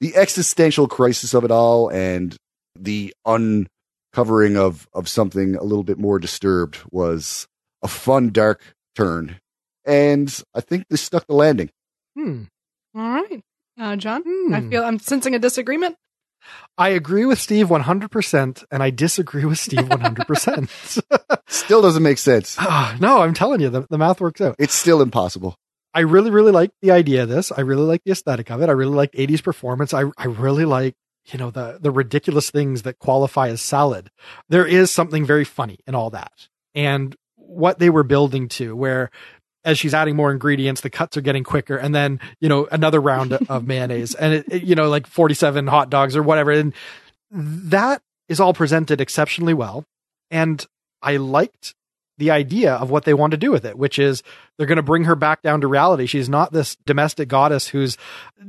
The 0.00 0.14
existential 0.16 0.86
crisis 0.86 1.32
of 1.32 1.44
it 1.44 1.50
all 1.50 1.88
and 1.88 2.36
the 2.78 3.14
uncovering 3.24 4.58
of, 4.58 4.86
of 4.92 5.08
something 5.08 5.56
a 5.56 5.62
little 5.62 5.82
bit 5.82 5.98
more 5.98 6.18
disturbed 6.18 6.80
was 6.90 7.46
a 7.82 7.88
fun, 7.88 8.32
dark 8.32 8.60
turn. 8.94 9.40
And 9.86 10.28
I 10.54 10.60
think 10.60 10.88
this 10.90 11.00
stuck 11.00 11.26
the 11.26 11.34
landing. 11.34 11.70
Hmm. 12.18 12.42
All 12.94 13.22
right. 13.22 13.40
Uh, 13.80 13.96
John, 13.96 14.22
Hmm. 14.26 14.52
I 14.54 14.60
feel 14.60 14.84
I'm 14.84 14.98
sensing 14.98 15.34
a 15.34 15.38
disagreement. 15.38 15.96
I 16.76 16.90
agree 16.90 17.24
with 17.24 17.40
Steve 17.40 17.68
100%, 17.68 18.64
and 18.70 18.82
I 18.82 18.90
disagree 18.90 19.44
with 19.44 19.58
Steve 19.58 19.80
100%. 19.80 21.02
Still 21.46 21.82
doesn't 21.82 22.02
make 22.02 22.18
sense. 22.18 22.56
No, 23.00 23.22
I'm 23.22 23.34
telling 23.34 23.60
you, 23.60 23.70
the, 23.70 23.86
the 23.88 23.98
math 23.98 24.20
works 24.20 24.40
out. 24.40 24.56
It's 24.58 24.74
still 24.74 25.02
impossible. 25.02 25.56
I 25.92 26.00
really, 26.00 26.30
really 26.30 26.52
like 26.52 26.70
the 26.82 26.90
idea 26.90 27.22
of 27.22 27.28
this. 27.28 27.50
I 27.50 27.60
really 27.60 27.84
like 27.84 28.02
the 28.04 28.12
aesthetic 28.12 28.50
of 28.50 28.62
it. 28.62 28.68
I 28.68 28.72
really 28.72 28.94
like 28.94 29.10
Aidy's 29.14 29.40
performance. 29.40 29.94
I, 29.94 30.04
I 30.16 30.26
really 30.26 30.64
like, 30.64 30.94
you 31.26 31.38
know, 31.38 31.50
the, 31.50 31.78
the 31.80 31.90
ridiculous 31.90 32.50
things 32.50 32.82
that 32.82 32.98
qualify 32.98 33.48
as 33.48 33.62
salad. 33.62 34.10
There 34.48 34.66
is 34.66 34.90
something 34.90 35.24
very 35.24 35.44
funny 35.44 35.78
in 35.86 35.94
all 35.94 36.10
that. 36.10 36.48
And 36.74 37.16
what 37.36 37.78
they 37.78 37.90
were 37.90 38.02
building 38.02 38.48
to, 38.48 38.74
where 38.74 39.10
as 39.64 39.78
she's 39.78 39.94
adding 39.94 40.16
more 40.16 40.30
ingredients, 40.30 40.80
the 40.80 40.90
cuts 40.90 41.16
are 41.16 41.22
getting 41.22 41.44
quicker. 41.44 41.76
And 41.76 41.94
then, 41.94 42.20
you 42.40 42.48
know, 42.48 42.66
another 42.70 43.00
round 43.00 43.32
of 43.48 43.66
mayonnaise 43.66 44.14
and, 44.14 44.34
it, 44.34 44.44
it, 44.48 44.62
you 44.62 44.74
know, 44.74 44.88
like 44.88 45.06
47 45.06 45.66
hot 45.66 45.90
dogs 45.90 46.16
or 46.16 46.22
whatever. 46.22 46.50
And 46.50 46.74
that 47.30 48.02
is 48.28 48.40
all 48.40 48.54
presented 48.54 49.00
exceptionally 49.00 49.54
well. 49.54 49.84
And 50.30 50.64
I 51.02 51.16
liked 51.16 51.74
the 52.18 52.30
idea 52.30 52.74
of 52.74 52.90
what 52.90 53.04
they 53.04 53.14
want 53.14 53.32
to 53.32 53.36
do 53.36 53.50
with 53.50 53.64
it, 53.64 53.76
which 53.76 53.98
is 53.98 54.22
they're 54.56 54.66
going 54.66 54.76
to 54.76 54.82
bring 54.82 55.04
her 55.04 55.16
back 55.16 55.42
down 55.42 55.60
to 55.60 55.66
reality. 55.66 56.06
She's 56.06 56.28
not 56.28 56.52
this 56.52 56.76
domestic 56.86 57.28
goddess 57.28 57.68
who's 57.68 57.96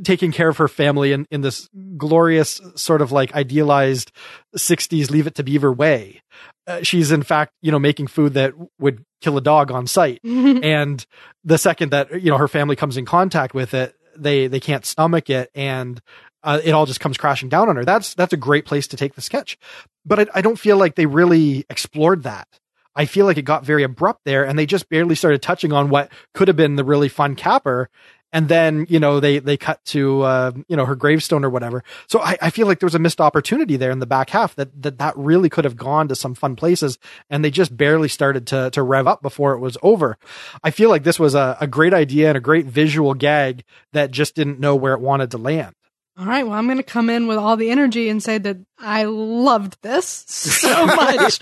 taking 0.03 0.31
care 0.31 0.49
of 0.49 0.57
her 0.57 0.67
family 0.67 1.11
in, 1.11 1.25
in 1.31 1.41
this 1.41 1.69
glorious 1.97 2.61
sort 2.75 3.01
of 3.01 3.11
like 3.11 3.33
idealized 3.33 4.11
60s 4.55 5.09
leave 5.09 5.27
it 5.27 5.35
to 5.35 5.43
beaver 5.43 5.71
way. 5.71 6.21
Uh, 6.67 6.81
she's 6.83 7.11
in 7.11 7.23
fact, 7.23 7.53
you 7.61 7.71
know, 7.71 7.79
making 7.79 8.07
food 8.07 8.33
that 8.33 8.53
would 8.79 9.03
kill 9.21 9.37
a 9.37 9.41
dog 9.41 9.71
on 9.71 9.87
sight. 9.87 10.19
and 10.23 11.05
the 11.43 11.57
second 11.57 11.91
that, 11.91 12.21
you 12.21 12.29
know, 12.29 12.37
her 12.37 12.47
family 12.47 12.75
comes 12.75 12.97
in 12.97 13.05
contact 13.05 13.53
with 13.53 13.73
it, 13.73 13.95
they, 14.15 14.47
they 14.47 14.59
can't 14.59 14.85
stomach 14.85 15.29
it 15.29 15.49
and 15.55 16.01
uh, 16.43 16.61
it 16.63 16.71
all 16.71 16.85
just 16.85 16.99
comes 16.99 17.17
crashing 17.17 17.49
down 17.49 17.69
on 17.69 17.75
her. 17.75 17.85
That's, 17.85 18.13
that's 18.13 18.33
a 18.33 18.37
great 18.37 18.65
place 18.65 18.87
to 18.87 18.97
take 18.97 19.15
the 19.15 19.21
sketch. 19.21 19.57
But 20.05 20.19
I, 20.19 20.27
I 20.35 20.41
don't 20.41 20.59
feel 20.59 20.77
like 20.77 20.93
they 20.93 21.07
really 21.07 21.65
explored 21.69 22.23
that. 22.23 22.47
I 22.95 23.05
feel 23.05 23.25
like 23.25 23.37
it 23.37 23.43
got 23.43 23.65
very 23.65 23.83
abrupt 23.83 24.21
there 24.25 24.45
and 24.45 24.57
they 24.57 24.65
just 24.65 24.89
barely 24.89 25.15
started 25.15 25.41
touching 25.41 25.73
on 25.73 25.89
what 25.89 26.11
could 26.33 26.47
have 26.47 26.57
been 26.57 26.75
the 26.75 26.83
really 26.83 27.09
fun 27.09 27.35
capper. 27.35 27.89
And 28.33 28.49
then, 28.49 28.85
you 28.89 28.99
know, 28.99 29.21
they, 29.21 29.39
they 29.39 29.55
cut 29.55 29.83
to, 29.85 30.21
uh, 30.23 30.51
you 30.67 30.75
know, 30.75 30.85
her 30.85 30.95
gravestone 30.95 31.45
or 31.45 31.49
whatever. 31.49 31.85
So 32.07 32.19
I, 32.19 32.37
I 32.41 32.49
feel 32.49 32.67
like 32.67 32.79
there 32.79 32.87
was 32.87 32.95
a 32.95 32.99
missed 32.99 33.21
opportunity 33.21 33.77
there 33.77 33.91
in 33.91 33.99
the 33.99 34.05
back 34.05 34.29
half 34.31 34.55
that, 34.55 34.81
that 34.81 34.97
that 34.97 35.15
really 35.15 35.47
could 35.47 35.63
have 35.63 35.77
gone 35.77 36.09
to 36.09 36.15
some 36.15 36.35
fun 36.35 36.57
places. 36.57 36.99
And 37.29 37.45
they 37.45 37.51
just 37.51 37.77
barely 37.77 38.09
started 38.09 38.45
to, 38.47 38.71
to 38.71 38.83
rev 38.83 39.07
up 39.07 39.21
before 39.21 39.53
it 39.53 39.59
was 39.59 39.77
over. 39.81 40.17
I 40.63 40.71
feel 40.71 40.89
like 40.89 41.03
this 41.03 41.19
was 41.19 41.33
a, 41.33 41.55
a 41.61 41.67
great 41.67 41.93
idea 41.93 42.27
and 42.27 42.37
a 42.37 42.41
great 42.41 42.65
visual 42.65 43.13
gag 43.13 43.63
that 43.93 44.11
just 44.11 44.35
didn't 44.35 44.59
know 44.59 44.75
where 44.75 44.93
it 44.93 44.99
wanted 44.99 45.31
to 45.31 45.37
land. 45.37 45.75
All 46.17 46.25
right. 46.25 46.43
Well, 46.45 46.53
I'm 46.57 46.65
going 46.67 46.77
to 46.77 46.83
come 46.83 47.09
in 47.09 47.27
with 47.27 47.37
all 47.37 47.57
the 47.57 47.69
energy 47.71 48.07
and 48.09 48.23
say 48.23 48.37
that 48.37 48.57
I 48.79 49.03
loved 49.03 49.77
this 49.81 50.07
so 50.27 50.85
much. 50.85 51.39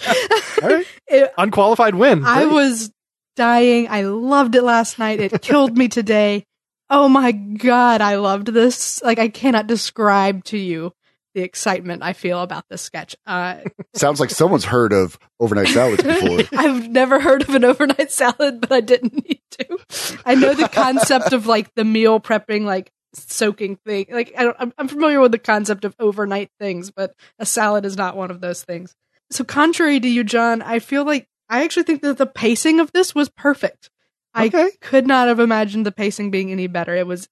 All 0.62 0.70
right. 0.70 0.86
It- 1.08 1.32
Unqualified 1.38 1.94
win. 1.96 2.24
I 2.26 2.46
was 2.48 2.92
dying. 3.36 3.88
I 3.90 4.02
loved 4.04 4.56
it 4.56 4.64
last 4.64 4.98
night. 4.98 5.20
It 5.20 5.42
killed 5.42 5.78
me 5.78 5.88
today. 5.90 6.44
Oh 6.90 7.08
my 7.08 7.32
God. 7.32 8.02
I 8.02 8.16
loved 8.16 8.48
this. 8.48 9.02
Like, 9.04 9.20
I 9.20 9.28
cannot 9.30 9.68
describe 9.68 10.44
to 10.46 10.58
you 10.58 10.92
the 11.36 11.42
excitement 11.42 12.02
I 12.04 12.14
feel 12.14 12.42
about 12.42 12.66
this 12.70 12.82
sketch. 12.82 13.16
Uh, 13.28 13.58
Sounds 13.96 14.20
like 14.20 14.30
someone's 14.30 14.66
heard 14.66 14.94
of 14.94 15.18
overnight 15.40 15.68
salads 15.68 16.02
before. 16.04 16.42
I've 16.54 16.88
never 16.90 17.20
heard 17.20 17.42
of 17.44 17.50
an 17.56 17.64
overnight 17.66 18.12
salad, 18.12 18.62
but 18.62 18.72
I 18.72 18.82
didn't 18.82 19.14
need 19.28 19.42
to. 19.52 20.20
I 20.26 20.36
know 20.36 20.54
the 20.54 20.68
concept 20.70 21.34
of 21.34 21.48
like 21.48 21.74
the 21.76 21.84
meal 21.84 22.20
prepping, 22.20 22.66
like 22.66 22.92
soaking 23.14 23.78
thing. 23.78 24.08
Like 24.12 24.34
I 24.38 24.44
don't, 24.44 24.58
I'm, 24.60 24.74
I'm 24.78 24.88
familiar 24.88 25.20
with 25.20 25.32
the 25.32 25.38
concept 25.40 25.86
of 25.86 25.96
overnight 26.00 26.50
things, 26.60 26.92
but 26.92 27.16
a 27.40 27.46
salad 27.46 27.86
is 27.86 27.98
not 27.98 28.18
one 28.18 28.32
of 28.32 28.42
those 28.42 28.64
things. 28.64 28.96
So 29.32 29.44
contrary 29.44 30.00
to 30.00 30.08
you, 30.08 30.24
John, 30.24 30.62
I 30.62 30.80
feel 30.80 31.06
like 31.06 31.28
I 31.50 31.64
actually 31.64 31.84
think 31.84 32.02
that 32.02 32.18
the 32.18 32.26
pacing 32.26 32.80
of 32.80 32.92
this 32.92 33.14
was 33.16 33.30
perfect. 33.30 33.90
I 34.36 34.50
could 34.82 35.06
not 35.06 35.28
have 35.28 35.40
imagined 35.40 35.86
the 35.86 35.92
pacing 35.92 36.32
being 36.32 36.52
any 36.52 36.66
better. 36.68 36.96
It 36.96 37.06
was, 37.06 37.30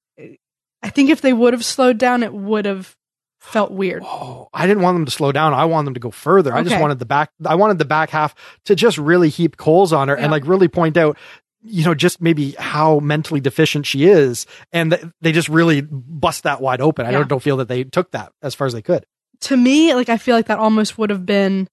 I 0.83 0.89
think 0.89 1.09
if 1.09 1.21
they 1.21 1.33
would 1.33 1.53
have 1.53 1.65
slowed 1.65 1.97
down, 1.97 2.21
it 2.21 2.31
would 2.31 2.65
have 2.65 2.95
felt 3.39 3.71
weird. 3.71 4.03
Oh, 4.05 4.49
I 4.53 4.67
didn't 4.67 4.83
want 4.83 4.97
them 4.97 5.05
to 5.05 5.11
slow 5.11 5.31
down. 5.31 5.55
I 5.55 5.65
wanted 5.65 5.87
them 5.87 5.93
to 5.95 5.99
go 5.99 6.11
further. 6.11 6.53
I 6.53 6.61
just 6.61 6.79
wanted 6.79 6.99
the 6.99 7.07
back, 7.07 7.31
I 7.43 7.55
wanted 7.55 7.79
the 7.79 7.85
back 7.85 8.11
half 8.11 8.35
to 8.65 8.75
just 8.75 8.99
really 8.99 9.29
heap 9.29 9.57
coals 9.57 9.91
on 9.93 10.09
her 10.09 10.15
Yeah. 10.15 10.21
and 10.23 10.31
like 10.31 10.45
really 10.45 10.67
point 10.67 10.95
out, 10.95 11.17
you 11.63 11.83
know, 11.85 11.93
just 11.93 12.21
maybe 12.21 12.51
how 12.57 12.99
mentally 12.99 13.39
deficient 13.39 13.85
she 13.85 14.05
is. 14.05 14.45
And 14.73 14.91
th- 14.91 15.03
they 15.21 15.31
just 15.31 15.49
really 15.49 15.81
bust 15.81 16.43
that 16.43 16.61
wide 16.61 16.81
open. 16.81 17.05
I 17.05 17.11
Yeah. 17.11 17.19
don't, 17.19 17.27
don't 17.29 17.43
feel 17.43 17.57
that 17.57 17.67
they 17.67 17.83
took 17.83 18.11
that 18.11 18.31
as 18.41 18.55
far 18.55 18.65
as 18.67 18.73
they 18.73 18.81
could. 18.81 19.05
To 19.41 19.57
me, 19.57 19.93
like 19.93 20.09
I 20.09 20.17
feel 20.17 20.35
like 20.35 20.47
that 20.47 20.59
almost 20.59 20.97
would 20.97 21.09
have 21.09 21.25
been, 21.25 21.67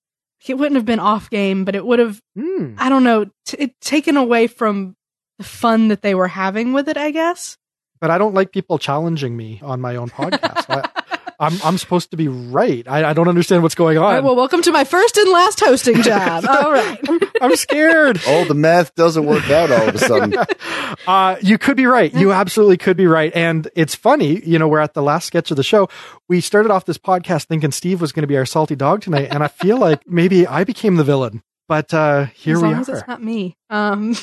it 0.46 0.54
wouldn't 0.54 0.76
have 0.76 0.84
been 0.86 1.00
off 1.00 1.30
game, 1.30 1.64
but 1.64 1.74
it 1.74 1.84
would 1.84 1.98
have 1.98 2.20
Hmm. 2.36 2.74
I 2.78 2.88
don't 2.88 3.04
know, 3.04 3.26
t- 3.46 3.56
it 3.58 3.80
taken 3.80 4.16
away 4.16 4.46
from 4.46 4.94
the 5.38 5.44
fun 5.44 5.88
that 5.88 6.02
they 6.02 6.14
were 6.14 6.28
having 6.28 6.72
with 6.72 6.88
it, 6.88 6.96
I 6.96 7.10
guess. 7.10 7.56
But 8.00 8.10
I 8.10 8.18
don't 8.18 8.34
like 8.34 8.52
people 8.52 8.78
challenging 8.78 9.36
me 9.36 9.60
on 9.62 9.80
my 9.80 9.96
own 9.96 10.08
podcast. 10.10 10.66
I, 10.68 10.88
I'm 11.40 11.54
I'm 11.62 11.78
supposed 11.78 12.10
to 12.10 12.16
be 12.16 12.26
right. 12.26 12.86
I, 12.88 13.10
I 13.10 13.12
don't 13.12 13.28
understand 13.28 13.62
what's 13.62 13.74
going 13.76 13.96
on. 13.96 14.04
All 14.04 14.10
right, 14.12 14.24
well, 14.24 14.34
welcome 14.34 14.60
to 14.62 14.72
my 14.72 14.84
first 14.84 15.16
and 15.16 15.30
last 15.30 15.60
hosting 15.60 16.02
job. 16.02 16.44
All 16.48 16.72
right. 16.72 16.98
I'm 17.40 17.54
scared. 17.56 18.20
Oh, 18.28 18.44
the 18.44 18.54
math 18.54 18.94
doesn't 18.94 19.24
work 19.24 19.48
out 19.50 19.70
all 19.70 19.88
of 19.88 19.94
a 19.94 19.98
sudden. 19.98 20.34
Uh, 21.06 21.36
you 21.42 21.56
could 21.58 21.76
be 21.76 21.86
right. 21.86 22.12
You 22.12 22.32
absolutely 22.32 22.76
could 22.76 22.96
be 22.96 23.06
right. 23.06 23.34
And 23.34 23.68
it's 23.74 23.94
funny, 23.94 24.40
you 24.44 24.58
know, 24.58 24.68
we're 24.68 24.80
at 24.80 24.94
the 24.94 25.02
last 25.02 25.26
sketch 25.26 25.50
of 25.50 25.56
the 25.56 25.62
show. 25.62 25.88
We 26.28 26.40
started 26.40 26.70
off 26.70 26.84
this 26.84 26.98
podcast 26.98 27.44
thinking 27.44 27.70
Steve 27.72 28.00
was 28.00 28.12
going 28.12 28.22
to 28.22 28.26
be 28.26 28.36
our 28.36 28.44
salty 28.44 28.74
dog 28.74 29.00
tonight. 29.02 29.28
And 29.30 29.42
I 29.42 29.48
feel 29.48 29.78
like 29.78 30.06
maybe 30.06 30.46
I 30.46 30.64
became 30.64 30.96
the 30.96 31.04
villain. 31.04 31.42
But 31.66 31.94
uh, 31.94 32.26
here 32.34 32.56
as 32.56 32.62
we 32.62 32.68
long 32.68 32.78
are. 32.78 32.80
as 32.80 32.88
it's 32.88 33.08
not 33.08 33.22
me. 33.22 33.56
Um, 33.70 34.14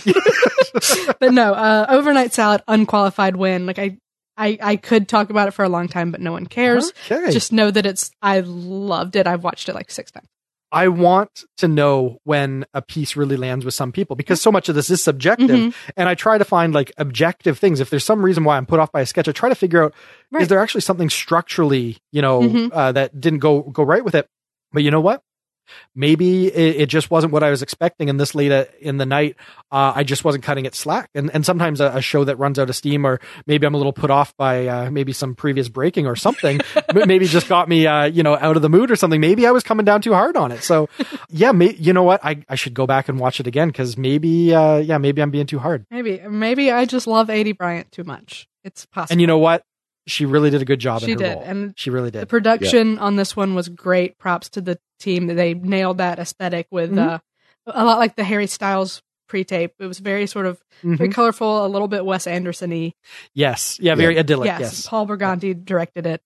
but 1.19 1.31
no, 1.31 1.53
uh, 1.53 1.85
overnight 1.89 2.33
salad, 2.33 2.61
unqualified 2.67 3.35
win. 3.35 3.65
Like 3.65 3.79
I, 3.79 3.97
I, 4.37 4.57
I 4.61 4.75
could 4.75 5.07
talk 5.07 5.29
about 5.29 5.47
it 5.47 5.51
for 5.51 5.63
a 5.63 5.69
long 5.69 5.87
time, 5.87 6.11
but 6.11 6.19
no 6.21 6.31
one 6.33 6.45
cares. 6.45 6.91
Okay. 7.09 7.31
Just 7.31 7.51
know 7.53 7.71
that 7.71 7.85
it's. 7.85 8.11
I 8.21 8.41
loved 8.41 9.15
it. 9.15 9.27
I've 9.27 9.43
watched 9.43 9.69
it 9.69 9.75
like 9.75 9.89
six 9.91 10.11
times. 10.11 10.27
I 10.71 10.89
want 10.89 11.43
to 11.59 11.69
know 11.69 12.17
when 12.25 12.65
a 12.73 12.81
piece 12.81 13.15
really 13.15 13.37
lands 13.37 13.63
with 13.63 13.73
some 13.73 13.93
people 13.93 14.17
because 14.17 14.41
so 14.41 14.51
much 14.51 14.67
of 14.67 14.75
this 14.75 14.89
is 14.89 15.01
subjective. 15.01 15.49
Mhm. 15.49 15.73
And 15.95 16.09
I 16.09 16.15
try 16.15 16.37
to 16.37 16.43
find 16.43 16.73
like 16.73 16.91
objective 16.97 17.57
things. 17.59 17.79
If 17.79 17.89
there's 17.89 18.03
some 18.03 18.25
reason 18.25 18.43
why 18.43 18.57
I'm 18.57 18.65
put 18.65 18.79
off 18.81 18.91
by 18.91 18.99
a 19.01 19.05
sketch, 19.05 19.29
I 19.29 19.31
try 19.31 19.47
to 19.47 19.55
figure 19.55 19.83
out 19.83 19.93
Right. 20.31 20.41
is 20.41 20.49
there 20.49 20.59
actually 20.59 20.81
something 20.81 21.09
structurally, 21.09 21.97
you 22.11 22.21
know, 22.21 22.41
Mhm. 22.41 22.69
uh, 22.73 22.91
that 22.91 23.21
didn't 23.21 23.39
go 23.39 23.61
go 23.61 23.83
right 23.83 24.03
with 24.03 24.15
it. 24.15 24.27
But 24.73 24.83
you 24.83 24.91
know 24.91 24.99
what? 24.99 25.21
Maybe 25.95 26.47
it, 26.47 26.81
it 26.81 26.85
just 26.87 27.09
wasn't 27.11 27.33
what 27.33 27.43
I 27.43 27.49
was 27.49 27.61
expecting. 27.61 28.09
And 28.09 28.19
this 28.19 28.35
late 28.35 28.51
in 28.79 28.97
the 28.97 29.05
night, 29.05 29.35
uh, 29.71 29.93
I 29.95 30.03
just 30.03 30.23
wasn't 30.23 30.43
cutting 30.43 30.65
it 30.65 30.75
slack. 30.75 31.09
And 31.15 31.31
and 31.33 31.45
sometimes 31.45 31.81
a, 31.81 31.87
a 31.95 32.01
show 32.01 32.23
that 32.23 32.37
runs 32.37 32.59
out 32.59 32.69
of 32.69 32.75
steam, 32.75 33.05
or 33.05 33.19
maybe 33.47 33.65
I'm 33.65 33.73
a 33.73 33.77
little 33.77 33.93
put 33.93 34.11
off 34.11 34.35
by 34.37 34.67
uh, 34.67 34.91
maybe 34.91 35.13
some 35.13 35.35
previous 35.35 35.69
breaking 35.69 36.07
or 36.07 36.15
something, 36.15 36.59
maybe 36.93 37.25
just 37.27 37.47
got 37.47 37.67
me, 37.69 37.87
uh, 37.87 38.05
you 38.05 38.23
know, 38.23 38.35
out 38.37 38.55
of 38.55 38.61
the 38.61 38.69
mood 38.69 38.91
or 38.91 38.95
something. 38.95 39.21
Maybe 39.21 39.45
I 39.47 39.51
was 39.51 39.63
coming 39.63 39.85
down 39.85 40.01
too 40.01 40.13
hard 40.13 40.37
on 40.37 40.51
it. 40.51 40.63
So 40.63 40.89
yeah, 41.29 41.51
may, 41.51 41.73
you 41.75 41.93
know 41.93 42.03
what? 42.03 42.23
I, 42.23 42.43
I 42.49 42.55
should 42.55 42.73
go 42.73 42.85
back 42.87 43.09
and 43.09 43.19
watch 43.19 43.39
it 43.39 43.47
again 43.47 43.69
because 43.69 43.97
maybe, 43.97 44.53
uh, 44.53 44.77
yeah, 44.77 44.97
maybe 44.97 45.21
I'm 45.21 45.31
being 45.31 45.45
too 45.47 45.59
hard. 45.59 45.85
Maybe, 45.91 46.19
maybe 46.27 46.71
I 46.71 46.85
just 46.85 47.07
love 47.07 47.27
Aidy 47.27 47.57
Bryant 47.57 47.91
too 47.91 48.03
much. 48.03 48.47
It's 48.63 48.85
possible. 48.85 49.13
And 49.13 49.21
you 49.21 49.27
know 49.27 49.37
what? 49.37 49.63
She 50.07 50.25
really 50.25 50.51
did 50.51 50.61
a 50.61 50.65
good 50.65 50.79
job 50.79 51.01
She 51.01 51.11
in 51.13 51.19
her 51.19 51.25
did, 51.25 51.33
role. 51.33 51.43
and 51.45 51.73
she 51.77 51.89
really 51.89 52.11
did. 52.11 52.21
the 52.21 52.25
production 52.27 52.99
on 52.99 53.15
this 53.15 53.35
one 53.35 53.55
was 53.55 53.69
great. 53.69 54.19
Props 54.19 54.49
to 54.49 54.61
the 54.61 54.77
team. 54.99 55.27
They 55.27 55.53
nailed 55.53 55.97
that 55.99 56.19
aesthetic 56.19 56.67
with 56.71 56.91
Mhm. 56.91 57.07
uh, 57.07 57.19
a 57.67 57.83
lot 57.85 57.99
like 57.99 58.15
the 58.15 58.23
Harry 58.23 58.47
Styles 58.47 59.01
pre-tape. 59.27 59.73
It 59.79 59.87
was 59.87 59.99
very 59.99 60.27
sort 60.27 60.45
of 60.45 60.61
very 60.83 61.09
Mhm. 61.09 61.13
colorful, 61.13 61.65
a 61.65 61.67
little 61.67 61.87
bit 61.87 62.05
Wes 62.05 62.27
Anderson-y. 62.27 62.93
Yes. 63.33 63.77
Yeah. 63.81 63.95
Very 63.95 64.17
idyllic. 64.19 64.45
yes, 64.47 64.59
Yes. 64.61 64.87
Paul 64.87 65.07
Briganti 65.07 65.53
directed 65.65 66.05
it. 66.05 66.21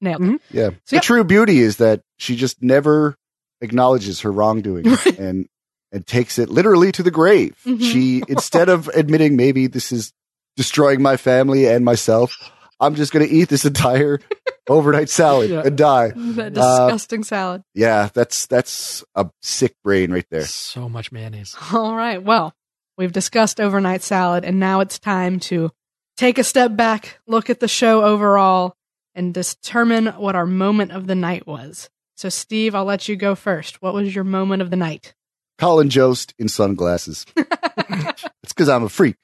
Nailed 0.00 0.22
Mhm. 0.22 0.34
it. 0.36 0.40
Yeah. 0.50 0.68
So, 0.70 0.76
the 0.90 0.96
yeah. 0.96 1.00
true 1.00 1.24
beauty 1.24 1.58
is 1.60 1.76
that 1.76 2.00
she 2.18 2.34
just 2.34 2.62
never 2.62 3.16
acknowledges 3.60 4.20
her 4.22 4.32
wrongdoing 4.32 4.84
Right. 5.06 5.18
and 5.18 5.46
and 5.92 6.06
takes 6.06 6.38
it 6.38 6.48
literally 6.48 6.92
to 6.92 7.02
the 7.02 7.10
grave. 7.10 7.56
Mhm. 7.66 7.80
She 7.82 8.22
instead 8.28 8.68
of 8.68 8.86
admitting 8.88 9.36
maybe 9.36 9.66
this 9.66 9.90
is 9.92 10.12
destroying 10.56 11.02
my 11.02 11.16
family 11.16 11.66
and 11.66 11.84
myself, 11.84 12.32
I'm 12.80 12.94
just 12.94 13.12
going 13.12 13.26
to 13.28 13.32
eat 13.32 13.48
this 13.48 13.64
entire 13.64 14.20
overnight 14.68 15.10
salad 15.10 15.50
Yeah. 15.50 15.62
and 15.64 15.76
die. 15.76 16.12
That 16.16 16.54
disgusting 16.54 17.24
salad. 17.24 17.62
Yeah, 17.74 18.08
that's 18.14 18.46
that's 18.46 19.04
a 19.14 19.28
sick 19.42 19.74
brain 19.84 20.10
right 20.12 20.26
there. 20.30 20.46
So 20.46 20.88
much 20.88 21.12
mayonnaise. 21.12 21.54
All 21.72 21.94
right. 21.94 22.22
Well, 22.22 22.54
we've 22.96 23.12
discussed 23.12 23.60
overnight 23.60 24.02
salad, 24.02 24.44
and 24.44 24.58
now 24.58 24.80
it's 24.80 24.98
time 24.98 25.40
to 25.40 25.70
take 26.16 26.38
a 26.38 26.44
step 26.44 26.74
back, 26.76 27.18
look 27.26 27.50
at 27.50 27.60
the 27.60 27.68
show 27.68 28.02
overall, 28.04 28.74
and 29.14 29.34
determine 29.34 30.06
what 30.06 30.34
our 30.36 30.46
moment 30.46 30.92
of 30.92 31.06
the 31.06 31.14
night 31.14 31.46
was. 31.46 31.90
So, 32.16 32.28
Steve, 32.28 32.74
I'll 32.74 32.84
let 32.84 33.08
you 33.08 33.16
go 33.16 33.34
first. 33.34 33.80
What 33.82 33.94
was 33.94 34.14
your 34.14 34.24
moment 34.24 34.62
of 34.62 34.70
the 34.70 34.76
night? 34.76 35.14
Colin 35.58 35.88
Jost 35.90 36.34
in 36.38 36.48
sunglasses. 36.48 37.24
it's 37.36 38.22
because 38.48 38.68
I'm 38.68 38.84
a 38.84 38.88
freak. 38.88 39.16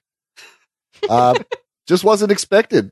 Uh, 1.09 1.35
just 1.87 2.05
wasn't 2.05 2.33
expected. 2.33 2.91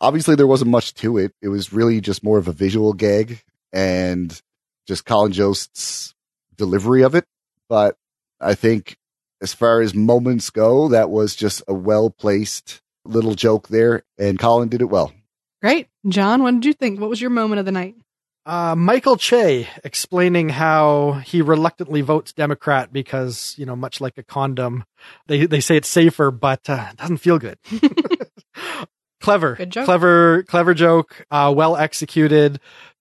Obviously, 0.00 0.36
there 0.36 0.46
wasn't 0.46 0.70
much 0.70 0.94
to 0.94 1.18
it. 1.18 1.32
It 1.42 1.48
was 1.48 1.72
really 1.72 2.00
just 2.00 2.22
more 2.22 2.38
of 2.38 2.48
a 2.48 2.52
visual 2.52 2.92
gag 2.92 3.42
and 3.72 4.40
just 4.86 5.04
Colin 5.04 5.32
Jost's 5.32 6.14
delivery 6.56 7.02
of 7.02 7.14
it. 7.14 7.24
But 7.68 7.96
I 8.40 8.54
think 8.54 8.96
as 9.40 9.54
far 9.54 9.80
as 9.80 9.94
moments 9.94 10.50
go, 10.50 10.88
that 10.88 11.10
was 11.10 11.34
just 11.34 11.62
a 11.68 11.74
well 11.74 12.10
placed 12.10 12.80
little 13.04 13.34
joke 13.34 13.68
there, 13.68 14.02
and 14.18 14.38
Colin 14.38 14.68
did 14.68 14.82
it 14.82 14.90
well. 14.90 15.12
Great. 15.60 15.88
John, 16.06 16.42
what 16.42 16.52
did 16.52 16.64
you 16.64 16.72
think? 16.72 17.00
What 17.00 17.10
was 17.10 17.20
your 17.20 17.30
moment 17.30 17.58
of 17.58 17.64
the 17.64 17.72
night? 17.72 17.96
Uh, 18.46 18.74
Michael 18.74 19.16
Che 19.16 19.68
explaining 19.84 20.48
how 20.48 21.20
he 21.24 21.42
reluctantly 21.42 22.00
votes 22.00 22.32
Democrat 22.32 22.92
because, 22.92 23.54
you 23.58 23.66
know, 23.66 23.76
much 23.76 24.00
like 24.00 24.16
a 24.16 24.22
condom, 24.22 24.84
they, 25.26 25.44
they 25.44 25.60
say 25.60 25.76
it's 25.76 25.88
safer, 25.88 26.30
but 26.30 26.68
uh, 26.70 26.86
it 26.90 26.96
doesn't 26.96 27.18
feel 27.18 27.38
good. 27.38 27.58
clever, 29.20 29.54
Good 29.56 29.70
joke. 29.70 29.84
clever, 29.84 30.42
clever 30.44 30.74
joke. 30.74 31.24
Uh, 31.30 31.52
well 31.54 31.76
executed. 31.76 32.60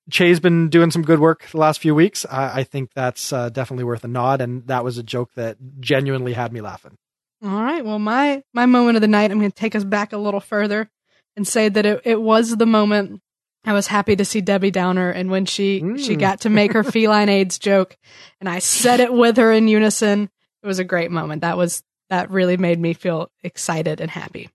Che's 0.10 0.40
been 0.40 0.70
doing 0.70 0.90
some 0.92 1.02
good 1.02 1.20
work 1.20 1.46
the 1.52 1.58
last 1.58 1.80
few 1.82 1.94
weeks. 1.94 2.26
I, 2.30 2.60
I 2.60 2.64
think 2.64 2.92
that's 2.96 3.34
uh, 3.34 3.50
definitely 3.50 3.84
worth 3.84 4.04
a 4.06 4.08
nod, 4.08 4.40
and 4.42 4.66
that 4.68 4.84
was 4.84 4.98
a 4.98 5.04
joke 5.04 5.32
that 5.36 5.58
genuinely 5.80 6.34
had 6.34 6.54
me 6.54 6.62
laughing. 6.62 6.96
All 7.44 7.62
right. 7.62 7.84
Well, 7.84 8.00
my 8.00 8.42
my 8.54 8.66
moment 8.66 8.96
of 8.96 9.02
the 9.02 9.08
night, 9.08 9.32
I'm 9.32 9.40
going 9.40 9.52
to 9.52 9.56
take 9.56 9.76
us 9.76 9.84
back 9.84 10.14
a 10.14 10.18
little 10.18 10.40
further 10.40 10.90
and 11.36 11.46
say 11.48 11.68
that 11.70 11.86
it, 11.86 12.02
it 12.06 12.22
was 12.22 12.56
the 12.56 12.66
moment 12.66 13.22
I 13.66 13.74
was 13.74 13.88
happy 13.88 14.16
to 14.16 14.24
see 14.26 14.40
Debbie 14.42 14.72
Downer 14.72 15.12
and 15.12 15.30
when 15.30 15.46
she 15.46 15.80
she 15.98 16.16
Mm. 16.16 16.20
got 16.20 16.42
to 16.42 16.50
make 16.50 16.72
her 16.74 16.84
feline 16.92 17.28
AIDS 17.30 17.60
joke 17.60 17.96
and 18.40 18.48
I 18.50 18.60
said 18.60 19.02
it 19.02 19.12
with 19.14 19.36
her 19.38 19.52
in 19.52 19.68
unison. 19.68 20.30
It 20.64 20.68
was 20.68 20.80
a 20.80 20.84
great 20.86 21.12
moment. 21.12 21.42
That 21.42 21.58
was 21.58 21.84
that 22.10 22.32
really 22.32 22.56
made 22.58 22.80
me 22.80 22.94
feel 22.94 23.30
excited 23.44 24.00
and 24.02 24.10
happy. 24.10 24.50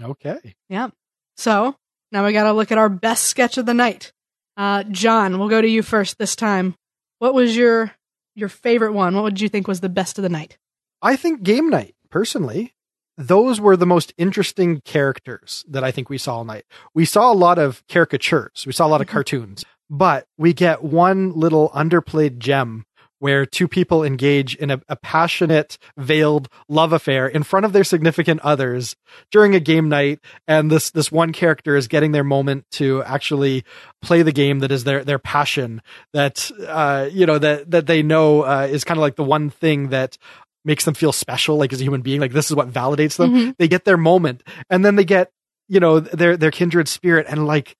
Okay. 0.00 0.54
Yeah. 0.68 0.90
So 1.38 1.74
now 2.12 2.26
we 2.26 2.32
got 2.32 2.44
to 2.44 2.52
look 2.52 2.70
at 2.72 2.78
our 2.78 2.88
best 2.90 3.24
sketch 3.24 3.56
of 3.58 3.64
the 3.64 3.72
night. 3.74 4.12
Uh, 4.56 4.82
John, 4.82 5.38
we'll 5.38 5.48
go 5.48 5.62
to 5.62 5.68
you 5.68 5.82
first 5.82 6.18
this 6.18 6.34
time. 6.36 6.74
What 7.20 7.32
was 7.32 7.56
your 7.56 7.92
your 8.34 8.48
favorite 8.48 8.92
one? 8.92 9.14
What 9.14 9.24
would 9.24 9.40
you 9.40 9.48
think 9.48 9.66
was 9.66 9.80
the 9.80 9.88
best 9.88 10.18
of 10.18 10.22
the 10.22 10.28
night? 10.28 10.58
I 11.00 11.16
think 11.16 11.42
game 11.42 11.70
night, 11.70 11.94
personally, 12.10 12.74
those 13.16 13.60
were 13.60 13.76
the 13.76 13.86
most 13.86 14.12
interesting 14.18 14.80
characters 14.84 15.64
that 15.68 15.82
I 15.82 15.90
think 15.90 16.08
we 16.10 16.18
saw 16.18 16.36
all 16.38 16.44
night. 16.44 16.64
We 16.94 17.04
saw 17.04 17.32
a 17.32 17.34
lot 17.34 17.58
of 17.58 17.82
caricatures, 17.88 18.64
we 18.66 18.72
saw 18.72 18.86
a 18.86 18.88
lot 18.88 19.00
of 19.00 19.06
Mhm. 19.06 19.10
cartoons, 19.10 19.64
but 19.90 20.26
we 20.36 20.52
get 20.52 20.82
one 20.84 21.32
little 21.32 21.70
underplayed 21.70 22.38
gem 22.38 22.84
where 23.18 23.44
two 23.44 23.68
people 23.68 24.04
engage 24.04 24.54
in 24.54 24.70
a, 24.70 24.80
a 24.88 24.96
passionate, 24.96 25.78
veiled 25.96 26.48
love 26.68 26.92
affair 26.92 27.26
in 27.26 27.42
front 27.42 27.66
of 27.66 27.72
their 27.72 27.84
significant 27.84 28.40
others 28.40 28.96
during 29.30 29.54
a 29.54 29.60
game 29.60 29.88
night. 29.88 30.20
And 30.46 30.70
this, 30.70 30.90
this 30.90 31.10
one 31.10 31.32
character 31.32 31.76
is 31.76 31.88
getting 31.88 32.12
their 32.12 32.24
moment 32.24 32.64
to 32.72 33.02
actually 33.04 33.64
play 34.02 34.22
the 34.22 34.32
game 34.32 34.60
that 34.60 34.70
is 34.70 34.84
their, 34.84 35.04
their 35.04 35.18
passion 35.18 35.82
that, 36.12 36.50
uh, 36.66 37.08
you 37.10 37.26
know, 37.26 37.38
that, 37.38 37.70
that 37.70 37.86
they 37.86 38.02
know, 38.02 38.42
uh, 38.42 38.68
is 38.70 38.84
kind 38.84 38.98
of 38.98 39.02
like 39.02 39.16
the 39.16 39.24
one 39.24 39.50
thing 39.50 39.88
that 39.88 40.16
makes 40.64 40.84
them 40.84 40.94
feel 40.94 41.12
special, 41.12 41.56
like 41.56 41.72
as 41.72 41.80
a 41.80 41.84
human 41.84 42.02
being, 42.02 42.20
like 42.20 42.32
this 42.32 42.50
is 42.50 42.56
what 42.56 42.70
validates 42.72 43.16
them. 43.16 43.32
Mhm. 43.32 43.56
They 43.58 43.68
get 43.68 43.84
their 43.84 43.96
moment 43.96 44.42
and 44.70 44.84
then 44.84 44.96
they 44.96 45.04
get, 45.04 45.30
you 45.68 45.80
know, 45.80 46.00
their, 46.00 46.36
their 46.36 46.50
kindred 46.50 46.88
spirit 46.88 47.26
and 47.28 47.46
like, 47.46 47.76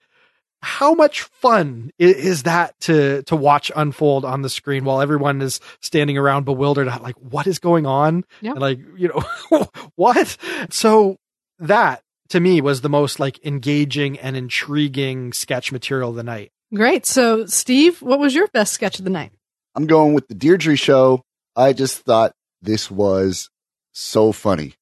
how 0.62 0.94
much 0.94 1.22
fun 1.22 1.90
is 1.98 2.42
that 2.44 2.78
to 2.80 3.22
to 3.24 3.36
watch 3.36 3.70
unfold 3.76 4.24
on 4.24 4.42
the 4.42 4.48
screen 4.50 4.84
while 4.84 5.00
everyone 5.00 5.40
is 5.40 5.60
standing 5.80 6.18
around 6.18 6.44
bewildered 6.44 6.86
like 7.00 7.16
what 7.16 7.46
is 7.46 7.58
going 7.58 7.86
on 7.86 8.24
Yeah. 8.40 8.52
and 8.52 8.60
like 8.60 8.78
you 8.96 9.08
know 9.08 9.66
what 9.94 10.36
so 10.70 11.16
that 11.60 12.02
to 12.30 12.40
me 12.40 12.60
was 12.60 12.80
the 12.80 12.88
most 12.88 13.20
like 13.20 13.44
engaging 13.46 14.18
and 14.18 14.36
intriguing 14.36 15.32
sketch 15.32 15.70
material 15.72 16.10
of 16.10 16.16
the 16.16 16.22
night 16.24 16.50
Great. 16.74 17.06
So, 17.06 17.46
Steve, 17.46 18.02
what 18.02 18.18
was 18.18 18.34
your 18.34 18.46
best 18.48 18.74
sketch 18.74 18.98
of 18.98 19.04
the 19.06 19.10
night? 19.10 19.32
I'm 19.74 19.86
going 19.86 20.12
with 20.12 20.28
the 20.28 20.34
Deirdre 20.34 20.76
show. 20.76 21.22
I 21.56 21.72
just 21.72 22.00
thought 22.00 22.32
this 22.60 22.90
was 22.90 23.48
so 23.92 24.32
funny. 24.32 24.74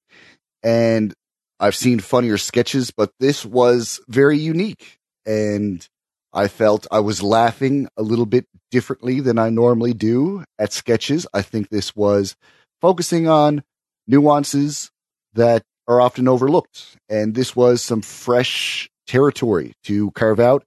And 0.64 1.14
I've 1.60 1.76
seen 1.76 2.00
funnier 2.00 2.38
sketches, 2.38 2.90
but 2.90 3.12
this 3.20 3.44
was 3.44 4.00
very 4.08 4.36
unique. 4.36 4.95
And 5.26 5.86
I 6.32 6.48
felt 6.48 6.86
I 6.90 7.00
was 7.00 7.22
laughing 7.22 7.88
a 7.96 8.02
little 8.02 8.26
bit 8.26 8.46
differently 8.70 9.20
than 9.20 9.38
I 9.38 9.50
normally 9.50 9.92
do 9.92 10.44
at 10.58 10.72
sketches. 10.72 11.26
I 11.34 11.42
think 11.42 11.68
this 11.68 11.94
was 11.96 12.36
focusing 12.80 13.28
on 13.28 13.62
nuances 14.06 14.90
that 15.34 15.62
are 15.88 16.00
often 16.00 16.28
overlooked. 16.28 16.96
And 17.08 17.34
this 17.34 17.56
was 17.56 17.82
some 17.82 18.02
fresh 18.02 18.88
territory 19.06 19.72
to 19.84 20.10
carve 20.12 20.40
out. 20.40 20.64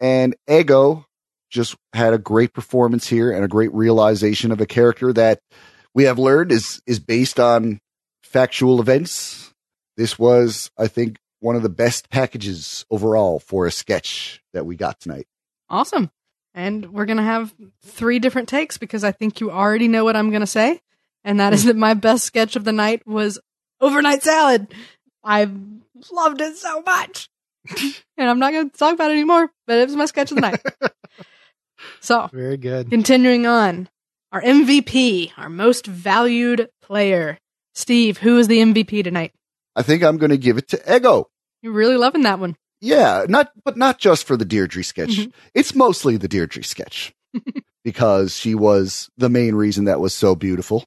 And 0.00 0.34
Ego 0.48 1.06
just 1.50 1.76
had 1.92 2.12
a 2.12 2.18
great 2.18 2.52
performance 2.52 3.06
here 3.06 3.30
and 3.30 3.44
a 3.44 3.48
great 3.48 3.72
realization 3.72 4.50
of 4.52 4.60
a 4.60 4.66
character 4.66 5.12
that 5.12 5.40
we 5.94 6.04
have 6.04 6.18
learned 6.18 6.52
is 6.52 6.80
is 6.86 6.98
based 6.98 7.40
on 7.40 7.80
factual 8.22 8.80
events. 8.80 9.52
This 9.96 10.18
was, 10.18 10.70
I 10.76 10.88
think, 10.88 11.16
one 11.46 11.54
of 11.54 11.62
the 11.62 11.68
best 11.68 12.10
packages 12.10 12.84
overall 12.90 13.38
for 13.38 13.66
a 13.66 13.70
sketch 13.70 14.42
that 14.52 14.66
we 14.66 14.74
got 14.74 14.98
tonight. 14.98 15.28
Awesome. 15.70 16.10
And 16.54 16.92
we're 16.92 17.04
going 17.04 17.18
to 17.18 17.22
have 17.22 17.54
three 17.84 18.18
different 18.18 18.48
takes 18.48 18.78
because 18.78 19.04
I 19.04 19.12
think 19.12 19.40
you 19.40 19.52
already 19.52 19.86
know 19.86 20.02
what 20.02 20.16
I'm 20.16 20.30
going 20.30 20.40
to 20.40 20.46
say. 20.46 20.80
And 21.22 21.38
that 21.38 21.52
is 21.52 21.64
that 21.64 21.76
my 21.76 21.94
best 21.94 22.24
sketch 22.24 22.56
of 22.56 22.64
the 22.64 22.72
night 22.72 23.06
was 23.06 23.38
Overnight 23.80 24.24
Salad. 24.24 24.74
I 25.22 25.48
loved 26.10 26.40
it 26.40 26.56
so 26.56 26.82
much. 26.82 27.28
and 28.16 28.28
I'm 28.28 28.40
not 28.40 28.52
going 28.52 28.68
to 28.68 28.76
talk 28.76 28.94
about 28.94 29.12
it 29.12 29.14
anymore, 29.14 29.48
but 29.68 29.78
it 29.78 29.86
was 29.86 29.94
my 29.94 30.06
sketch 30.06 30.32
of 30.32 30.36
the 30.36 30.40
night. 30.40 30.60
so, 32.00 32.28
Very 32.32 32.56
good. 32.56 32.90
continuing 32.90 33.46
on, 33.46 33.88
our 34.32 34.42
MVP, 34.42 35.30
our 35.36 35.48
most 35.48 35.86
valued 35.86 36.70
player. 36.82 37.38
Steve, 37.72 38.18
who 38.18 38.36
is 38.36 38.48
the 38.48 38.58
MVP 38.58 39.04
tonight? 39.04 39.32
I 39.76 39.82
think 39.82 40.02
I'm 40.02 40.16
going 40.16 40.30
to 40.30 40.38
give 40.38 40.58
it 40.58 40.68
to 40.68 40.96
Ego. 40.96 41.28
You're 41.66 41.74
really 41.74 41.96
loving 41.96 42.22
that 42.22 42.38
one. 42.38 42.54
Yeah, 42.80 43.24
not 43.28 43.50
but 43.64 43.76
not 43.76 43.98
just 43.98 44.24
for 44.24 44.36
the 44.36 44.44
Deirdre 44.44 44.84
sketch. 44.84 45.16
Mhm. 45.18 45.32
It's 45.52 45.74
mostly 45.74 46.16
the 46.16 46.28
Deirdre 46.28 46.62
sketch 46.62 47.12
because 47.84 48.36
she 48.36 48.54
was 48.54 49.10
the 49.16 49.28
main 49.28 49.56
reason 49.56 49.86
that 49.86 49.98
was 49.98 50.14
so 50.14 50.36
beautiful, 50.36 50.84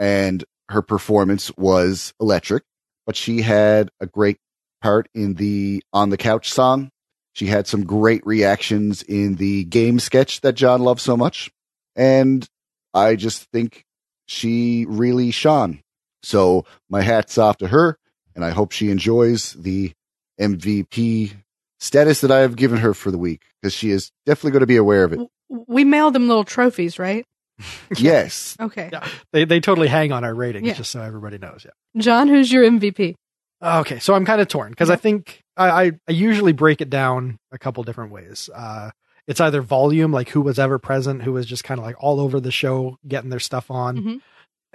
and 0.00 0.44
her 0.68 0.82
performance 0.82 1.52
was 1.56 2.12
electric. 2.20 2.64
But 3.06 3.14
she 3.14 3.42
had 3.42 3.90
a 4.00 4.06
great 4.06 4.38
part 4.82 5.08
in 5.14 5.34
the 5.34 5.80
on 5.92 6.10
the 6.10 6.16
couch 6.16 6.50
song. 6.50 6.90
She 7.34 7.46
had 7.46 7.68
some 7.68 7.84
great 7.84 8.26
reactions 8.26 9.04
in 9.04 9.36
the 9.36 9.62
game 9.62 10.00
sketch 10.00 10.40
that 10.40 10.54
John 10.54 10.80
loves 10.82 11.04
so 11.04 11.16
much, 11.16 11.52
and 11.94 12.44
I 12.92 13.14
just 13.14 13.44
think 13.52 13.84
she 14.26 14.86
really 14.88 15.30
shone. 15.30 15.82
So 16.24 16.64
my 16.90 17.02
hats 17.02 17.38
off 17.38 17.58
to 17.58 17.68
her, 17.68 17.96
and 18.34 18.44
I 18.44 18.50
hope 18.50 18.72
she 18.72 18.90
enjoys 18.90 19.52
the 19.52 19.92
MVP 20.40 21.32
status 21.78 22.20
that 22.22 22.30
I 22.30 22.40
have 22.40 22.56
given 22.56 22.78
her 22.78 22.94
for 22.94 23.10
the 23.10 23.18
week 23.18 23.42
because 23.60 23.72
she 23.74 23.90
is 23.90 24.10
definitely 24.24 24.52
going 24.52 24.60
to 24.60 24.66
be 24.66 24.76
aware 24.76 25.04
of 25.04 25.12
it. 25.12 25.20
We 25.48 25.84
mailed 25.84 26.14
them 26.14 26.28
little 26.28 26.44
trophies, 26.44 26.98
right? 26.98 27.24
yes. 27.96 28.56
Okay. 28.60 28.90
Yeah. 28.92 29.06
They 29.32 29.44
they 29.44 29.60
totally 29.60 29.88
hang 29.88 30.12
on 30.12 30.24
our 30.24 30.34
ratings, 30.34 30.66
Yeah. 30.66 30.74
just 30.74 30.90
so 30.90 31.00
everybody 31.00 31.38
knows. 31.38 31.64
Yeah. 31.64 32.00
John, 32.00 32.28
who's 32.28 32.52
your 32.52 32.64
MVP? 32.64 33.14
Okay, 33.62 33.98
so 34.00 34.12
I'm 34.14 34.26
kind 34.26 34.40
of 34.42 34.48
torn 34.48 34.70
because 34.70 34.90
I 34.90 34.96
think 34.96 35.40
I, 35.56 35.68
I 35.86 35.92
I 36.06 36.12
usually 36.12 36.52
break 36.52 36.82
it 36.82 36.90
down 36.90 37.38
a 37.52 37.58
couple 37.58 37.82
different 37.84 38.12
ways. 38.12 38.50
Uh, 38.54 38.90
it's 39.26 39.40
either 39.40 39.62
volume, 39.62 40.12
like 40.12 40.28
who 40.28 40.42
was 40.42 40.58
ever 40.58 40.78
present, 40.78 41.22
who 41.22 41.32
was 41.32 41.46
just 41.46 41.64
kind 41.64 41.80
of 41.80 41.86
like 41.86 41.96
all 41.98 42.20
over 42.20 42.38
the 42.38 42.50
show, 42.52 42.98
getting 43.08 43.30
their 43.30 43.40
stuff 43.40 43.70
on, 43.70 43.96
Mhm. 43.96 44.20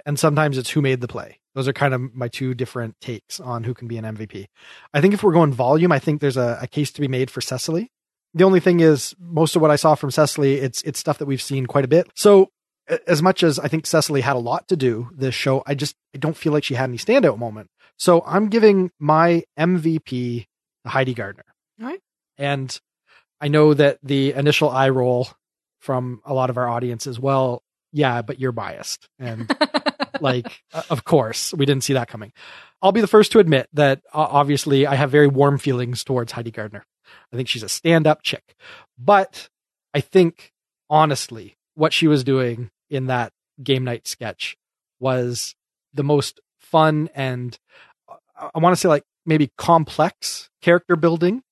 and 0.04 0.18
sometimes 0.18 0.58
it's 0.58 0.70
who 0.70 0.82
made 0.82 1.00
the 1.00 1.06
play. 1.08 1.38
Those 1.54 1.68
are 1.68 1.72
kind 1.72 1.94
of 1.94 2.14
my 2.14 2.28
two 2.28 2.54
different 2.54 2.98
takes 3.00 3.40
on 3.40 3.64
who 3.64 3.74
can 3.74 3.88
be 3.88 3.98
an 3.98 4.04
MVP. 4.04 4.46
I 4.94 5.00
think 5.00 5.14
if 5.14 5.22
we're 5.22 5.32
going 5.32 5.52
volume, 5.52 5.92
I 5.92 5.98
think 5.98 6.20
there's 6.20 6.36
a, 6.36 6.58
a 6.62 6.66
case 6.66 6.90
to 6.92 7.00
be 7.00 7.08
made 7.08 7.30
for 7.30 7.40
Cecily. 7.40 7.90
The 8.34 8.44
only 8.44 8.60
thing 8.60 8.80
is, 8.80 9.14
most 9.18 9.54
of 9.56 9.62
what 9.62 9.70
I 9.70 9.76
saw 9.76 9.94
from 9.94 10.10
Cecily, 10.10 10.54
it's 10.54 10.82
it's 10.82 10.98
stuff 10.98 11.18
that 11.18 11.26
we've 11.26 11.42
seen 11.42 11.66
quite 11.66 11.84
a 11.84 11.88
bit. 11.88 12.08
So 12.14 12.48
as 13.06 13.22
much 13.22 13.42
as 13.42 13.58
I 13.58 13.68
think 13.68 13.86
Cecily 13.86 14.22
had 14.22 14.36
a 14.36 14.40
lot 14.40 14.68
to 14.68 14.76
do 14.76 15.10
this 15.14 15.34
show, 15.34 15.62
I 15.66 15.74
just 15.74 15.94
I 16.14 16.18
don't 16.18 16.36
feel 16.36 16.52
like 16.52 16.64
she 16.64 16.74
had 16.74 16.88
any 16.88 16.98
standout 16.98 17.38
moment. 17.38 17.68
So 17.98 18.22
I'm 18.26 18.48
giving 18.48 18.90
my 18.98 19.44
MVP 19.58 20.46
Heidi 20.86 21.14
Gardner. 21.14 21.44
All 21.80 21.88
right. 21.88 22.00
And 22.38 22.78
I 23.40 23.48
know 23.48 23.74
that 23.74 23.98
the 24.02 24.32
initial 24.32 24.70
eye 24.70 24.88
roll 24.88 25.28
from 25.80 26.20
a 26.24 26.32
lot 26.32 26.50
of 26.50 26.56
our 26.56 26.68
audience 26.68 27.06
as 27.06 27.20
well. 27.20 27.62
Yeah, 27.92 28.22
but 28.22 28.40
you're 28.40 28.52
biased. 28.52 29.08
And 29.18 29.54
like, 30.22 30.62
uh, 30.72 30.82
of 30.90 31.04
course, 31.04 31.52
we 31.54 31.66
didn't 31.66 31.84
see 31.84 31.92
that 31.94 32.08
coming. 32.08 32.32
I'll 32.80 32.92
be 32.92 33.00
the 33.00 33.06
first 33.06 33.32
to 33.32 33.38
admit 33.38 33.68
that 33.74 34.00
uh, 34.12 34.26
obviously 34.30 34.86
I 34.86 34.94
have 34.94 35.10
very 35.10 35.28
warm 35.28 35.58
feelings 35.58 36.04
towards 36.04 36.32
Heidi 36.32 36.50
Gardner. 36.50 36.84
I 37.32 37.36
think 37.36 37.48
she's 37.48 37.62
a 37.62 37.68
stand 37.68 38.06
up 38.06 38.22
chick. 38.22 38.54
But 38.98 39.48
I 39.94 40.00
think, 40.00 40.52
honestly, 40.88 41.56
what 41.74 41.92
she 41.92 42.08
was 42.08 42.24
doing 42.24 42.70
in 42.90 43.06
that 43.06 43.32
game 43.62 43.84
night 43.84 44.06
sketch 44.06 44.56
was 44.98 45.54
the 45.94 46.04
most 46.04 46.40
fun 46.60 47.10
and 47.14 47.58
uh, 48.08 48.48
I 48.54 48.58
want 48.58 48.74
to 48.74 48.80
say 48.80 48.88
like 48.88 49.04
maybe 49.26 49.50
complex 49.58 50.48
character 50.60 50.96
building. 50.96 51.42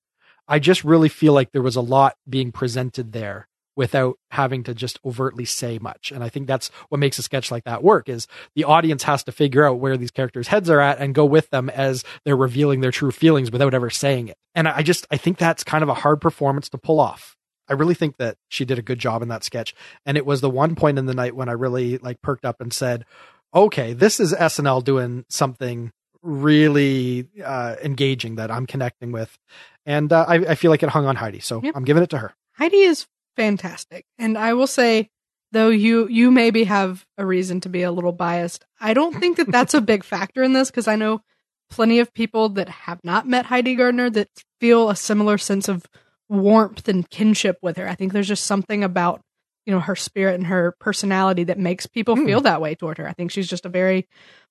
I 0.48 0.58
just 0.58 0.82
really 0.82 1.08
feel 1.08 1.32
like 1.32 1.52
there 1.52 1.62
was 1.62 1.76
a 1.76 1.80
lot 1.80 2.16
being 2.28 2.50
presented 2.50 3.12
there 3.12 3.46
without 3.80 4.18
having 4.30 4.62
to 4.62 4.74
just 4.74 5.00
overtly 5.06 5.46
say 5.46 5.78
much. 5.78 6.12
And 6.12 6.22
I 6.22 6.28
think 6.28 6.46
that's 6.46 6.68
what 6.90 6.98
makes 6.98 7.18
a 7.18 7.22
sketch 7.22 7.50
like 7.50 7.64
that 7.64 7.82
work 7.82 8.10
is 8.10 8.26
the 8.54 8.64
audience 8.64 9.04
has 9.04 9.24
to 9.24 9.32
figure 9.32 9.64
out 9.66 9.78
where 9.80 9.96
these 9.96 10.10
characters' 10.10 10.48
heads 10.48 10.68
are 10.68 10.80
at 10.80 10.98
and 10.98 11.14
go 11.14 11.24
with 11.24 11.48
them 11.48 11.70
as 11.70 12.04
they're 12.26 12.36
revealing 12.36 12.82
their 12.82 12.90
true 12.90 13.10
feelings 13.10 13.50
without 13.50 13.72
ever 13.72 13.88
saying 13.88 14.28
it. 14.28 14.36
And 14.54 14.68
I 14.68 14.82
just 14.82 15.06
I 15.10 15.16
think 15.16 15.38
that's 15.38 15.64
kind 15.64 15.82
of 15.82 15.88
a 15.88 15.94
hard 15.94 16.20
performance 16.20 16.68
to 16.68 16.76
pull 16.78 17.00
off. 17.00 17.36
I 17.70 17.72
really 17.72 17.94
think 17.94 18.18
that 18.18 18.36
she 18.48 18.66
did 18.66 18.78
a 18.78 18.82
good 18.82 18.98
job 18.98 19.22
in 19.22 19.28
that 19.28 19.44
sketch. 19.44 19.74
And 20.04 20.18
it 20.18 20.26
was 20.26 20.42
the 20.42 20.50
one 20.50 20.74
point 20.74 20.98
in 20.98 21.06
the 21.06 21.14
night 21.14 21.34
when 21.34 21.48
I 21.48 21.52
really 21.52 21.96
like 21.96 22.20
perked 22.20 22.44
up 22.44 22.60
and 22.60 22.74
said, 22.74 23.06
okay, 23.54 23.94
this 23.94 24.20
is 24.20 24.34
SNL 24.34 24.84
doing 24.84 25.24
something 25.30 25.90
really 26.22 27.28
uh, 27.42 27.76
engaging 27.82 28.34
that 28.36 28.50
I'm 28.50 28.66
connecting 28.66 29.10
with. 29.10 29.38
And 29.86 30.12
uh, 30.12 30.26
I, 30.28 30.34
I 30.34 30.54
feel 30.54 30.70
like 30.70 30.82
it 30.82 30.90
hung 30.90 31.06
on 31.06 31.16
Heidi. 31.16 31.40
So 31.40 31.62
Yep. 31.62 31.74
I'm 31.74 31.84
giving 31.84 32.02
it 32.02 32.10
to 32.10 32.18
her. 32.18 32.34
Heidi 32.58 32.78
is 32.80 33.06
fantastic. 33.40 34.04
And 34.18 34.36
I 34.36 34.52
will 34.54 34.66
say, 34.66 35.08
though 35.52 35.68
you 35.70 36.06
you 36.08 36.30
maybe 36.30 36.64
have 36.64 37.04
a 37.18 37.24
reason 37.26 37.60
to 37.62 37.68
be 37.68 37.82
a 37.82 37.90
little 37.92 38.12
biased, 38.12 38.64
I 38.80 38.94
don't 38.94 39.18
think 39.18 39.36
that 39.38 39.50
that's 39.50 39.74
a 39.74 39.80
big 39.80 40.04
factor 40.04 40.42
in 40.42 40.52
this 40.52 40.70
because 40.70 40.86
I 40.88 40.96
know 40.96 41.22
plenty 41.70 42.00
of 42.00 42.12
people 42.12 42.48
that 42.50 42.68
have 42.68 43.00
not 43.04 43.26
met 43.26 43.46
Heidi 43.46 43.74
Gardner 43.76 44.10
that 44.10 44.28
feel 44.60 44.90
a 44.90 44.96
similar 44.96 45.38
sense 45.38 45.68
of 45.68 45.86
warmth 46.28 46.88
and 46.88 47.08
kinship 47.08 47.58
with 47.62 47.76
her. 47.76 47.88
I 47.88 47.94
think 47.94 48.12
there's 48.12 48.28
just 48.28 48.44
something 48.44 48.84
about 48.84 49.20
you 49.66 49.72
know 49.72 49.80
her 49.80 49.96
spirit 49.96 50.34
and 50.34 50.46
her 50.46 50.74
personality 50.80 51.44
that 51.44 51.58
makes 51.58 51.86
people 51.86 52.16
Hmm. 52.16 52.26
feel 52.26 52.40
that 52.42 52.60
way 52.60 52.74
toward 52.74 52.98
her. 52.98 53.08
I 53.08 53.12
think 53.12 53.30
she's 53.30 53.48
just 53.48 53.66
a 53.66 53.70
very 53.70 54.06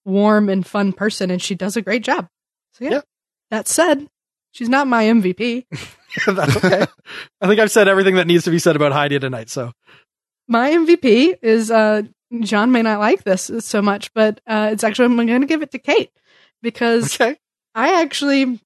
warm 0.05 0.49
and 0.49 0.65
fun 0.65 0.93
person, 0.93 1.29
and 1.31 1.41
she 1.41 1.55
does 1.55 1.77
a 1.77 1.81
great 1.81 2.03
job. 2.03 2.27
So 2.73 2.85
yeah. 2.85 2.91
Yeah. 2.91 3.01
That 3.51 3.67
said, 3.67 4.07
she's 4.51 4.69
not 4.69 4.87
my 4.87 5.05
MVP. 5.05 5.65
That's 6.27 6.57
okay. 6.57 6.85
I 7.41 7.47
think 7.47 7.59
I've 7.59 7.71
said 7.71 7.87
everything 7.87 8.15
that 8.15 8.27
needs 8.27 8.43
to 8.45 8.51
be 8.51 8.59
said 8.59 8.75
about 8.75 8.91
Heidi 8.91 9.19
tonight. 9.19 9.49
So 9.49 9.71
my 10.47 10.71
MVP 10.71 11.35
is 11.41 11.71
uh 11.71 12.03
John 12.41 12.71
may 12.71 12.81
not 12.83 12.99
like 12.99 13.23
this 13.23 13.49
so 13.59 13.81
much, 13.81 14.13
but 14.13 14.39
uh 14.47 14.69
it's 14.71 14.83
actually 14.83 15.05
I'm 15.05 15.15
going 15.27 15.41
to 15.41 15.47
give 15.47 15.61
it 15.61 15.71
to 15.71 15.79
Kate 15.79 16.11
because 16.61 17.15
okay, 17.15 17.37
I 17.75 18.01
actually 18.01 18.59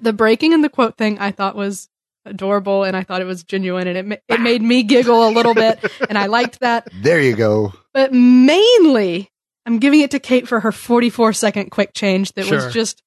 the 0.00 0.12
breaking 0.12 0.54
and 0.54 0.62
the 0.64 0.68
quote 0.70 0.96
thing 0.96 1.18
I 1.18 1.30
thought 1.32 1.54
was 1.56 1.88
adorable 2.24 2.84
and 2.84 2.96
I 2.96 3.02
thought 3.02 3.20
it 3.20 3.24
was 3.26 3.42
genuine 3.42 3.88
and 3.88 4.12
it 4.12 4.22
it 4.28 4.40
made 4.40 4.62
me 4.62 4.82
giggle 4.84 5.28
a 5.28 5.30
little 5.30 5.54
bit 5.54 5.80
and 6.08 6.16
I 6.16 6.26
liked 6.26 6.60
that. 6.60 6.88
There 6.92 7.20
you 7.20 7.34
go. 7.36 7.72
But 7.92 8.12
mainly 8.12 9.28
I'm 9.66 9.78
giving 9.78 10.00
it 10.00 10.10
to 10.12 10.18
Kate 10.18 10.48
for 10.48 10.60
her 10.60 10.72
44 10.72 11.32
second 11.32 11.70
quick 11.70 11.92
change 11.94 12.32
that 12.32 12.46
Sure. 12.46 12.64
was 12.64 12.72
just 12.72 13.02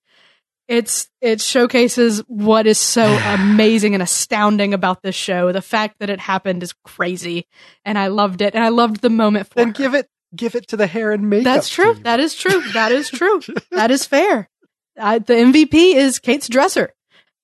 it's 0.67 1.07
it 1.21 1.41
showcases 1.41 2.19
what 2.27 2.67
is 2.67 2.77
so 2.77 3.03
amazing 3.25 3.93
and 3.93 4.03
astounding 4.03 4.73
about 4.73 5.01
this 5.01 5.15
show. 5.15 5.51
The 5.51 5.61
fact 5.61 5.99
that 5.99 6.09
it 6.09 6.19
happened 6.19 6.63
is 6.63 6.73
crazy 6.83 7.47
and 7.83 7.97
I 7.97 8.07
loved 8.07 8.41
it 8.41 8.55
and 8.55 8.63
I 8.63 8.69
loved 8.69 9.01
the 9.01 9.09
moment 9.09 9.47
for 9.47 9.55
then 9.55 9.67
her. 9.67 9.73
give 9.73 9.93
it 9.93 10.09
give 10.35 10.55
it 10.55 10.67
to 10.69 10.77
the 10.77 10.87
hair 10.87 11.11
and 11.11 11.29
makeup. 11.29 11.45
That's 11.45 11.69
true. 11.69 11.93
team. 11.93 12.03
That 12.03 12.19
is 12.19 12.35
true. 12.35 12.61
That 12.73 12.91
is 12.91 13.09
true. 13.11 13.41
that 13.71 13.91
is 13.91 14.05
fair. 14.05 14.49
I, 14.97 15.19
the 15.19 15.33
MVP 15.33 15.95
is 15.95 16.19
Kate's 16.19 16.47
dresser. 16.47 16.93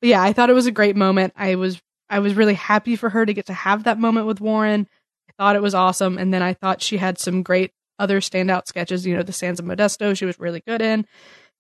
But 0.02 0.10
yeah, 0.10 0.24
I 0.24 0.34
thought 0.34 0.50
it 0.50 0.54
was 0.54 0.68
a 0.68 0.72
great 0.72 0.96
moment. 0.96 1.34
I 1.36 1.56
was 1.56 1.82
I 2.10 2.20
was 2.20 2.34
really 2.34 2.56
happy 2.56 2.96
for 2.96 3.10
her 3.10 3.26
to 3.26 3.34
get 3.34 3.46
to 3.48 3.54
have 3.54 3.86
that 3.86 4.00
moment 4.00 4.28
with 4.28 4.42
Warren. 4.42 4.88
I 5.30 5.34
thought 5.38 5.56
it 5.56 5.62
was 5.62 5.76
awesome, 5.76 6.18
and 6.18 6.34
then 6.34 6.42
I 6.42 6.54
thought 6.54 6.82
she 6.82 6.98
had 6.98 7.18
some 7.18 7.44
great 7.44 7.72
other 8.00 8.20
standout 8.20 8.68
sketches. 8.68 9.06
You 9.06 9.16
know, 9.16 9.24
the 9.24 9.32
Sands 9.32 9.60
of 9.60 9.66
Modesto, 9.66 10.18
she 10.18 10.26
was 10.26 10.40
really 10.40 10.62
good 10.66 10.82
in. 10.82 11.06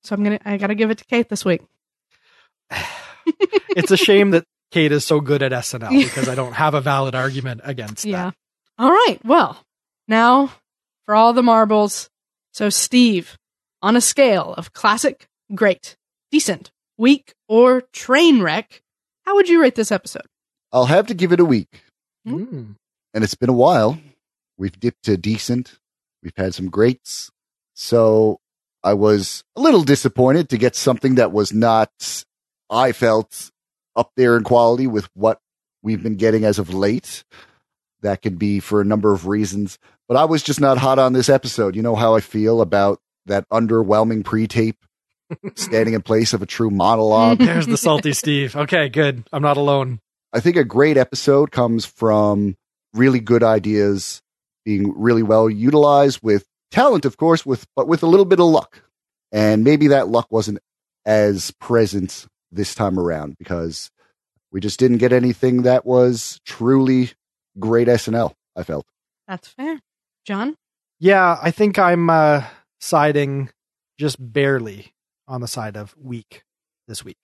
So 0.03 0.15
I'm 0.15 0.23
gonna 0.23 0.39
I 0.45 0.57
gotta 0.57 0.75
give 0.75 0.91
it 0.91 0.97
to 0.99 1.05
Kate 1.05 1.29
this 1.29 1.45
weak. 1.45 1.61
it's 3.69 3.91
a 3.91 3.97
shame 3.97 4.31
that 4.31 4.45
Kate 4.71 4.91
is 4.91 5.05
so 5.05 5.19
good 5.19 5.41
at 5.43 5.51
SNL 5.51 5.89
because 6.03 6.27
I 6.27 6.35
don't 6.35 6.53
have 6.53 6.73
a 6.73 6.81
valid 6.81 7.15
argument 7.15 7.61
against 7.63 8.05
Yeah. 8.05 8.31
All 8.77 8.91
right. 8.91 9.17
Well, 9.23 9.63
now 10.07 10.51
for 11.05 11.15
all 11.15 11.33
the 11.33 11.43
marbles. 11.43 12.09
So 12.53 12.69
Steve, 12.69 13.37
on 13.81 13.95
a 13.95 14.01
scale 14.01 14.53
of 14.57 14.73
classic, 14.73 15.27
great, 15.53 15.95
decent, 16.31 16.71
weak, 16.97 17.33
or 17.47 17.81
train 17.93 18.41
wreck, 18.41 18.81
how 19.25 19.35
would 19.35 19.47
you 19.47 19.61
rate 19.61 19.75
this 19.75 19.91
episode? 19.91 20.25
I'll 20.71 20.85
have 20.85 21.07
to 21.07 21.13
give 21.13 21.31
it 21.31 21.39
a 21.39 21.45
week. 21.45 21.83
Mm. 22.27 22.75
And 23.13 23.23
it's 23.23 23.35
been 23.35 23.49
a 23.49 23.53
while. 23.53 23.99
We've 24.57 24.77
dipped 24.77 25.03
to 25.03 25.17
decent. 25.17 25.79
We've 26.23 26.35
had 26.35 26.53
some 26.53 26.69
greats. 26.69 27.31
So 27.73 28.39
I 28.83 28.93
was 28.93 29.43
a 29.55 29.61
little 29.61 29.83
disappointed 29.83 30.49
to 30.49 30.57
get 30.57 30.75
something 30.75 31.15
that 31.15 31.31
was 31.31 31.53
not, 31.53 31.91
I 32.69 32.91
felt, 32.91 33.51
up 33.95 34.11
there 34.15 34.37
in 34.37 34.43
quality 34.43 34.87
with 34.87 35.09
what 35.13 35.39
we've 35.83 36.01
been 36.01 36.15
getting 36.15 36.45
as 36.45 36.59
of 36.59 36.73
late. 36.73 37.23
That 38.01 38.21
could 38.21 38.39
be 38.39 38.59
for 38.59 38.81
a 38.81 38.85
number 38.85 39.13
of 39.13 39.27
reasons. 39.27 39.77
But 40.07 40.17
I 40.17 40.25
was 40.25 40.41
just 40.43 40.59
not 40.59 40.77
hot 40.77 40.99
on 40.99 41.13
this 41.13 41.29
episode. 41.29 41.75
You 41.75 41.83
know 41.83 41.95
how 41.95 42.15
I 42.15 42.21
feel 42.21 42.61
about 42.61 42.99
that 43.27 43.47
underwhelming 43.49 44.25
pre 44.25 44.47
tape 44.47 44.77
standing 45.55 45.93
in 45.93 46.01
place 46.01 46.33
of 46.33 46.41
a 46.41 46.47
true 46.47 46.71
monologue. 46.71 47.37
There's 47.39 47.67
the 47.67 47.77
salty 47.77 48.13
Steve. 48.13 48.55
Okay, 48.55 48.89
good. 48.89 49.23
I'm 49.31 49.43
not 49.43 49.57
alone. 49.57 49.99
I 50.33 50.39
think 50.39 50.55
a 50.55 50.63
great 50.63 50.97
episode 50.97 51.51
comes 51.51 51.85
from 51.85 52.57
really 52.93 53.19
good 53.19 53.43
ideas 53.43 54.21
being 54.65 54.93
really 54.95 55.23
well 55.23 55.49
utilized 55.49 56.19
with 56.21 56.45
talent, 56.71 57.05
of 57.05 57.17
course, 57.17 57.45
with 57.45 57.67
but 57.75 57.87
with 57.87 58.03
a 58.03 58.07
little 58.07 58.25
bit 58.25 58.39
of 58.39 58.47
luck. 58.47 58.83
And 59.31 59.63
maybe 59.63 59.87
that 59.87 60.09
luck 60.09 60.27
wasn't 60.31 60.59
as 61.05 61.51
present 61.51 62.27
this 62.51 62.75
time 62.75 62.99
around 62.99 63.37
because 63.37 63.91
we 64.51 64.59
just 64.59 64.79
didn't 64.79 64.97
get 64.97 65.13
anything 65.13 65.61
that 65.61 65.85
was 65.85 66.41
truly 66.45 67.11
great 67.59 67.87
SNL, 67.87 68.33
I 68.55 68.63
felt. 68.63 68.85
That's 69.27 69.47
fair. 69.47 69.79
John? 70.25 70.57
Yeah, 70.99 71.37
I 71.41 71.51
think 71.51 71.79
I'm 71.79 72.09
uh, 72.09 72.43
siding 72.79 73.49
just 73.97 74.17
barely 74.19 74.93
on 75.27 75.41
the 75.41 75.47
side 75.47 75.77
of 75.77 75.95
weak 75.97 76.43
this 76.87 77.03
week. 77.03 77.17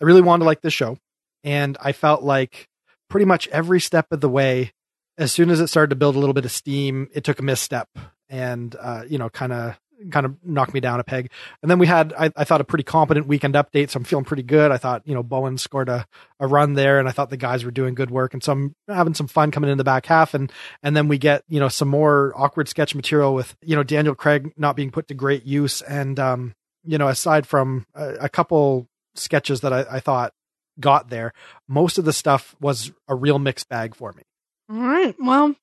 I 0.00 0.04
really 0.04 0.20
wanted 0.20 0.40
to 0.40 0.46
like 0.46 0.60
this 0.60 0.74
show, 0.74 0.98
and 1.42 1.76
I 1.80 1.92
felt 1.92 2.22
like 2.22 2.68
pretty 3.08 3.24
much 3.24 3.48
every 3.48 3.80
step 3.80 4.06
of 4.10 4.20
the 4.20 4.28
way, 4.28 4.72
as 5.18 5.32
soon 5.32 5.50
as 5.50 5.60
it 5.60 5.68
started 5.68 5.90
to 5.90 5.96
build 5.96 6.16
a 6.16 6.18
little 6.18 6.34
bit 6.34 6.44
of 6.44 6.52
steam, 6.52 7.08
it 7.12 7.24
took 7.24 7.38
a 7.38 7.42
misstep 7.42 7.88
and 8.28 8.74
uh, 8.80 9.02
you 9.08 9.18
know, 9.18 9.28
kind 9.28 9.52
of 9.52 9.78
kind 10.10 10.26
of 10.26 10.36
knocked 10.44 10.74
me 10.74 10.80
down 10.80 11.00
a 11.00 11.04
peg. 11.04 11.30
And 11.62 11.70
then 11.70 11.78
we 11.78 11.86
had, 11.86 12.12
I, 12.18 12.30
I, 12.36 12.44
thought, 12.44 12.60
a 12.60 12.64
pretty 12.64 12.84
competent 12.84 13.26
weekend 13.26 13.54
update. 13.54 13.90
So 13.90 13.98
I'm 13.98 14.04
feeling 14.04 14.24
pretty 14.24 14.42
good. 14.42 14.70
I 14.70 14.76
thought, 14.76 15.02
you 15.06 15.14
know, 15.14 15.22
Bowen 15.22 15.58
scored 15.58 15.88
a, 15.88 16.06
a 16.38 16.46
run 16.46 16.74
there 16.74 16.98
and 16.98 17.08
I 17.08 17.12
thought 17.12 17.30
the 17.30 17.36
guys 17.36 17.64
were 17.64 17.70
doing 17.70 17.94
good 17.94 18.10
work. 18.10 18.34
And 18.34 18.42
so 18.42 18.52
I'm 18.52 18.74
having 18.88 19.14
some 19.14 19.26
fun 19.26 19.50
coming 19.50 19.70
in 19.70 19.78
the 19.78 19.84
back 19.84 20.06
half. 20.06 20.34
And, 20.34 20.52
and 20.82 20.96
then 20.96 21.08
we 21.08 21.18
get, 21.18 21.44
you 21.48 21.60
know, 21.60 21.68
some 21.68 21.88
more 21.88 22.32
awkward 22.36 22.68
sketch 22.68 22.94
material 22.94 23.34
with, 23.34 23.56
you 23.62 23.76
know, 23.76 23.82
Daniel 23.82 24.14
Craig 24.14 24.52
not 24.56 24.76
being 24.76 24.90
put 24.90 25.08
to 25.08 25.14
great 25.14 25.44
use. 25.44 25.82
And, 25.82 26.18
um, 26.18 26.54
you 26.84 26.98
know, 26.98 27.08
aside 27.08 27.46
from 27.46 27.86
a, 27.94 28.14
a 28.22 28.28
couple 28.28 28.86
sketches 29.14 29.62
that 29.62 29.72
I, 29.72 29.86
I 29.90 30.00
thought 30.00 30.32
got 30.78 31.08
there, 31.08 31.32
most 31.68 31.98
of 31.98 32.04
the 32.04 32.12
stuff 32.12 32.54
was 32.60 32.92
a 33.08 33.14
real 33.14 33.38
mixed 33.38 33.68
bag 33.68 33.94
for 33.94 34.12
me. 34.12 34.22
All 34.70 34.76
right. 34.76 35.14
Well, 35.18 35.54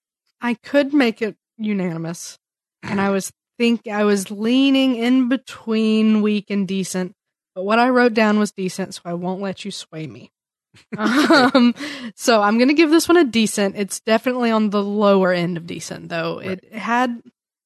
I 0.41 0.55
could 0.55 0.93
make 0.93 1.21
it 1.21 1.35
unanimous. 1.57 2.37
And 2.83 2.99
I 2.99 3.09
was 3.09 3.31
think 3.57 3.87
I 3.87 4.03
was 4.03 4.31
leaning 4.31 4.95
in 4.95 5.29
between 5.29 6.21
weak 6.21 6.49
and 6.49 6.67
decent, 6.67 7.13
but 7.55 7.63
what 7.63 7.79
I 7.79 7.89
wrote 7.89 8.13
down 8.13 8.39
was 8.39 8.51
decent, 8.51 8.95
so 8.95 9.01
I 9.05 9.13
won't 9.13 9.41
let 9.41 9.63
you 9.63 9.71
sway 9.71 10.07
me. 10.07 10.31
um, 10.97 11.75
so 12.15 12.41
I'm 12.41 12.57
gonna 12.57 12.73
give 12.73 12.89
this 12.89 13.07
one 13.07 13.17
a 13.17 13.23
decent. 13.23 13.77
It's 13.77 13.99
definitely 14.01 14.51
on 14.51 14.71
the 14.71 14.83
lower 14.83 15.31
end 15.31 15.57
of 15.57 15.67
decent, 15.67 16.09
though. 16.09 16.39
Right. 16.39 16.59
It 16.63 16.73
had 16.73 17.21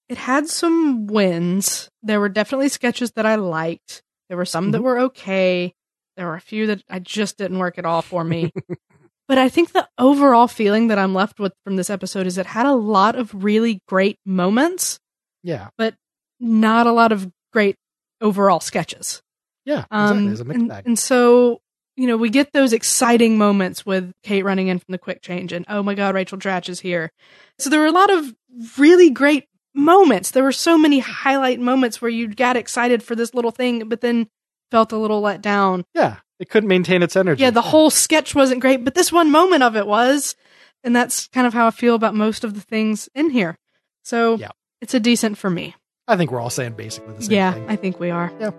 it 0.10 0.18
had 0.18 0.48
some 0.48 1.08
wins. 1.08 1.90
There 2.04 2.20
were 2.20 2.30
definitely 2.30 2.70
sketches 2.70 3.12
that 3.14 3.26
I 3.26 3.36
liked. 3.36 4.04
There 4.30 4.38
were 4.38 4.46
some 4.46 4.66
mm-hmm. 4.66 4.72
that 4.72 4.82
were 4.82 5.00
okay. 5.00 5.74
There 6.18 6.26
were 6.26 6.36
a 6.36 6.42
few 6.42 6.68
that 6.68 6.84
I 6.90 7.00
just 7.00 7.38
didn't 7.38 7.60
work 7.60 7.78
at 7.78 7.86
all 7.86 8.02
for 8.02 8.24
me. 8.24 8.52
but 9.28 9.38
I 9.38 9.50
think 9.50 9.74
the 9.74 9.88
overall 9.98 10.48
feeling 10.48 10.88
that 10.88 10.98
I'm 10.98 11.14
left 11.14 11.40
with 11.40 11.54
from 11.64 11.76
this 11.76 11.90
episode 11.90 12.28
is 12.28 12.38
it 12.38 12.46
had 12.46 12.66
a 12.66 12.74
lot 12.74 13.16
of 13.16 13.44
really 13.44 13.82
great 13.88 14.18
moments 14.26 15.00
yeah. 15.48 15.70
But 15.78 15.96
not 16.40 16.88
a 16.88 16.92
lot 16.92 17.12
of 17.12 17.32
great 17.54 17.78
overall 18.22 18.60
sketches. 18.60 19.22
Yeah. 19.66 19.86
Um, 19.92 20.30
exactly. 20.30 20.56
and, 20.56 20.72
and 20.72 21.00
so, 21.00 21.62
you 21.96 22.06
know, 22.06 22.18
we 22.18 22.30
get 22.30 22.52
those 22.52 22.74
exciting 22.74 23.38
moments 23.38 23.86
with 23.86 24.12
Kate 24.24 24.44
running 24.44 24.68
in 24.68 24.80
from 24.80 24.92
the 24.92 24.98
quick 24.98 25.22
change 25.22 25.54
and, 25.54 25.66
oh 25.70 25.82
my 25.82 25.96
God, 25.96 26.16
Rachel 26.16 26.38
Dratch 26.38 26.70
is 26.70 26.82
here. 26.82 27.12
So 27.60 27.70
there 27.70 27.80
were 27.80 27.88
a 27.88 27.92
lot 27.92 28.12
of 28.12 28.34
really 28.78 29.10
great 29.10 29.46
moments. 29.74 30.32
There 30.32 30.44
were 30.44 30.52
so 30.52 30.78
many 30.78 31.00
highlight 31.00 31.60
moments 31.60 32.02
where 32.02 32.12
you 32.12 32.28
got 32.28 32.58
excited 32.58 33.02
for 33.02 33.16
this 33.16 33.34
little 33.34 33.52
thing, 33.52 33.88
but 33.88 34.02
then 34.02 34.28
felt 34.70 34.92
a 34.92 34.98
little 34.98 35.22
let 35.22 35.42
down. 35.42 35.86
Yeah. 35.94 36.18
It 36.40 36.50
couldn't 36.50 36.70
maintain 36.70 37.04
its 37.04 37.16
energy. 37.16 37.42
Yeah. 37.42 37.50
The 37.50 37.62
whole 37.62 37.90
sketch 37.90 38.36
wasn't 38.36 38.62
great, 38.62 38.84
but 38.84 38.96
this 38.96 39.12
one 39.12 39.32
moment 39.32 39.64
of 39.64 39.76
it 39.76 39.88
was. 39.88 40.36
And 40.84 40.96
that's 40.96 41.28
kind 41.28 41.48
of 41.48 41.54
how 41.54 41.68
I 41.68 41.72
feel 41.72 41.96
about 41.96 42.14
most 42.16 42.44
of 42.44 42.54
the 42.54 42.62
things 42.62 43.10
in 43.16 43.30
here. 43.30 43.58
So 44.04 44.36
yeah. 44.36 44.52
It's 44.82 44.94
a 44.94 45.00
decent 45.00 45.38
for 45.38 45.50
me. 45.50 45.76
I 46.08 46.16
think 46.16 46.32
we're 46.32 46.40
all 46.40 46.50
saying 46.50 46.74
basically 46.74 47.16
the 47.16 47.24
same 47.24 47.32
yeah, 47.34 47.54
thing. 47.54 47.64
Yeah, 47.64 47.72
I 47.72 47.76
think 47.76 48.00
we 48.00 48.12
are. 48.12 48.32
Yeah. 48.40 48.52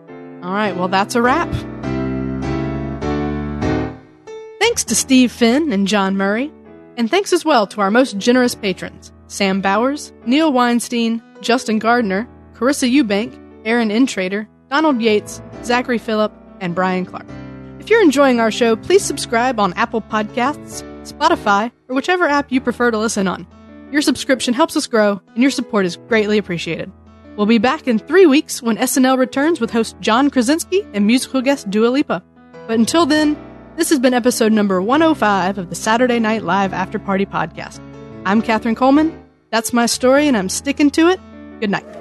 All 0.43 0.53
right, 0.53 0.77
well, 0.77 0.89
that's 0.89 1.15
a 1.15 1.23
wrap. 1.23 1.49
Thanks 4.61 4.85
to 4.85 4.95
Steve 4.95 5.33
Finn 5.33 5.73
and 5.73 5.89
John 5.89 6.17
Murray. 6.17 6.53
And 6.97 7.09
thanks 7.11 7.33
as 7.33 7.45
well 7.45 7.67
to 7.69 7.81
our 7.81 7.91
most 7.91 8.19
generous 8.19 8.55
patrons 8.55 9.13
Sam 9.29 9.61
Bowers, 9.61 10.13
Neil 10.27 10.53
Weinstein, 10.53 11.23
Justin 11.41 11.79
Gardner, 11.79 12.29
Carissa 12.55 12.91
Eubank, 12.91 13.39
Aaron 13.65 13.91
Intrader, 13.91 14.49
Donald 14.69 15.01
Yates, 15.01 15.41
Zachary 15.63 15.99
Phillip, 15.99 16.33
and 16.61 16.75
Brian 16.75 17.07
Clark. 17.07 17.27
If 17.89 17.93
you're 17.93 18.03
enjoying 18.03 18.39
our 18.39 18.51
show, 18.51 18.77
please 18.77 19.03
subscribe 19.03 19.59
on 19.59 19.73
Apple 19.73 20.03
Podcasts, 20.03 20.83
Spotify, 21.11 21.73
or 21.89 21.95
whichever 21.95 22.27
app 22.27 22.53
you 22.53 22.61
prefer 22.61 22.91
to 22.91 22.99
listen 22.99 23.27
on. 23.27 23.47
Your 23.91 24.03
subscription 24.03 24.53
helps 24.53 24.77
us 24.77 24.87
grow, 24.87 25.23
and 25.33 25.41
your 25.41 25.51
support 25.51 25.87
is 25.87 25.97
greatly 25.97 26.37
appreciated. 26.37 26.93
We'll 27.35 27.47
be 27.47 27.57
back 27.57 27.89
in 27.89 27.99
three 27.99 28.27
weeks 28.27 28.61
when 28.61 28.77
SNL 28.77 29.17
returns 29.17 29.59
with 29.59 29.71
host 29.71 29.97
John 30.01 30.29
Krasinski 30.29 30.87
and 30.93 31.07
musical 31.07 31.41
guest 31.41 31.71
Dua 31.71 31.89
Lipa. 31.89 32.23
But 32.67 32.79
until 32.79 33.07
then, 33.07 33.39
this 33.77 33.89
has 33.89 33.99
been 33.99 34.13
episode 34.13 34.53
number 34.53 34.83
105 34.83 35.57
of 35.57 35.71
the 35.71 35.75
Saturday 35.75 36.19
Night 36.19 36.45
Live 36.45 36.75
After 36.75 36.99
Party 36.99 37.25
podcast. 37.25 37.81
I'm 38.27 38.43
Katherine 38.43 38.75
Coleman. 38.75 39.19
That's 39.51 39.73
my 39.73 39.87
story, 39.87 40.29
and 40.29 40.37
I'm 40.37 40.51
sticking 40.51 40.91
to 40.91 41.09
it. 41.09 41.21
Good 41.61 41.71
night. 41.71 41.98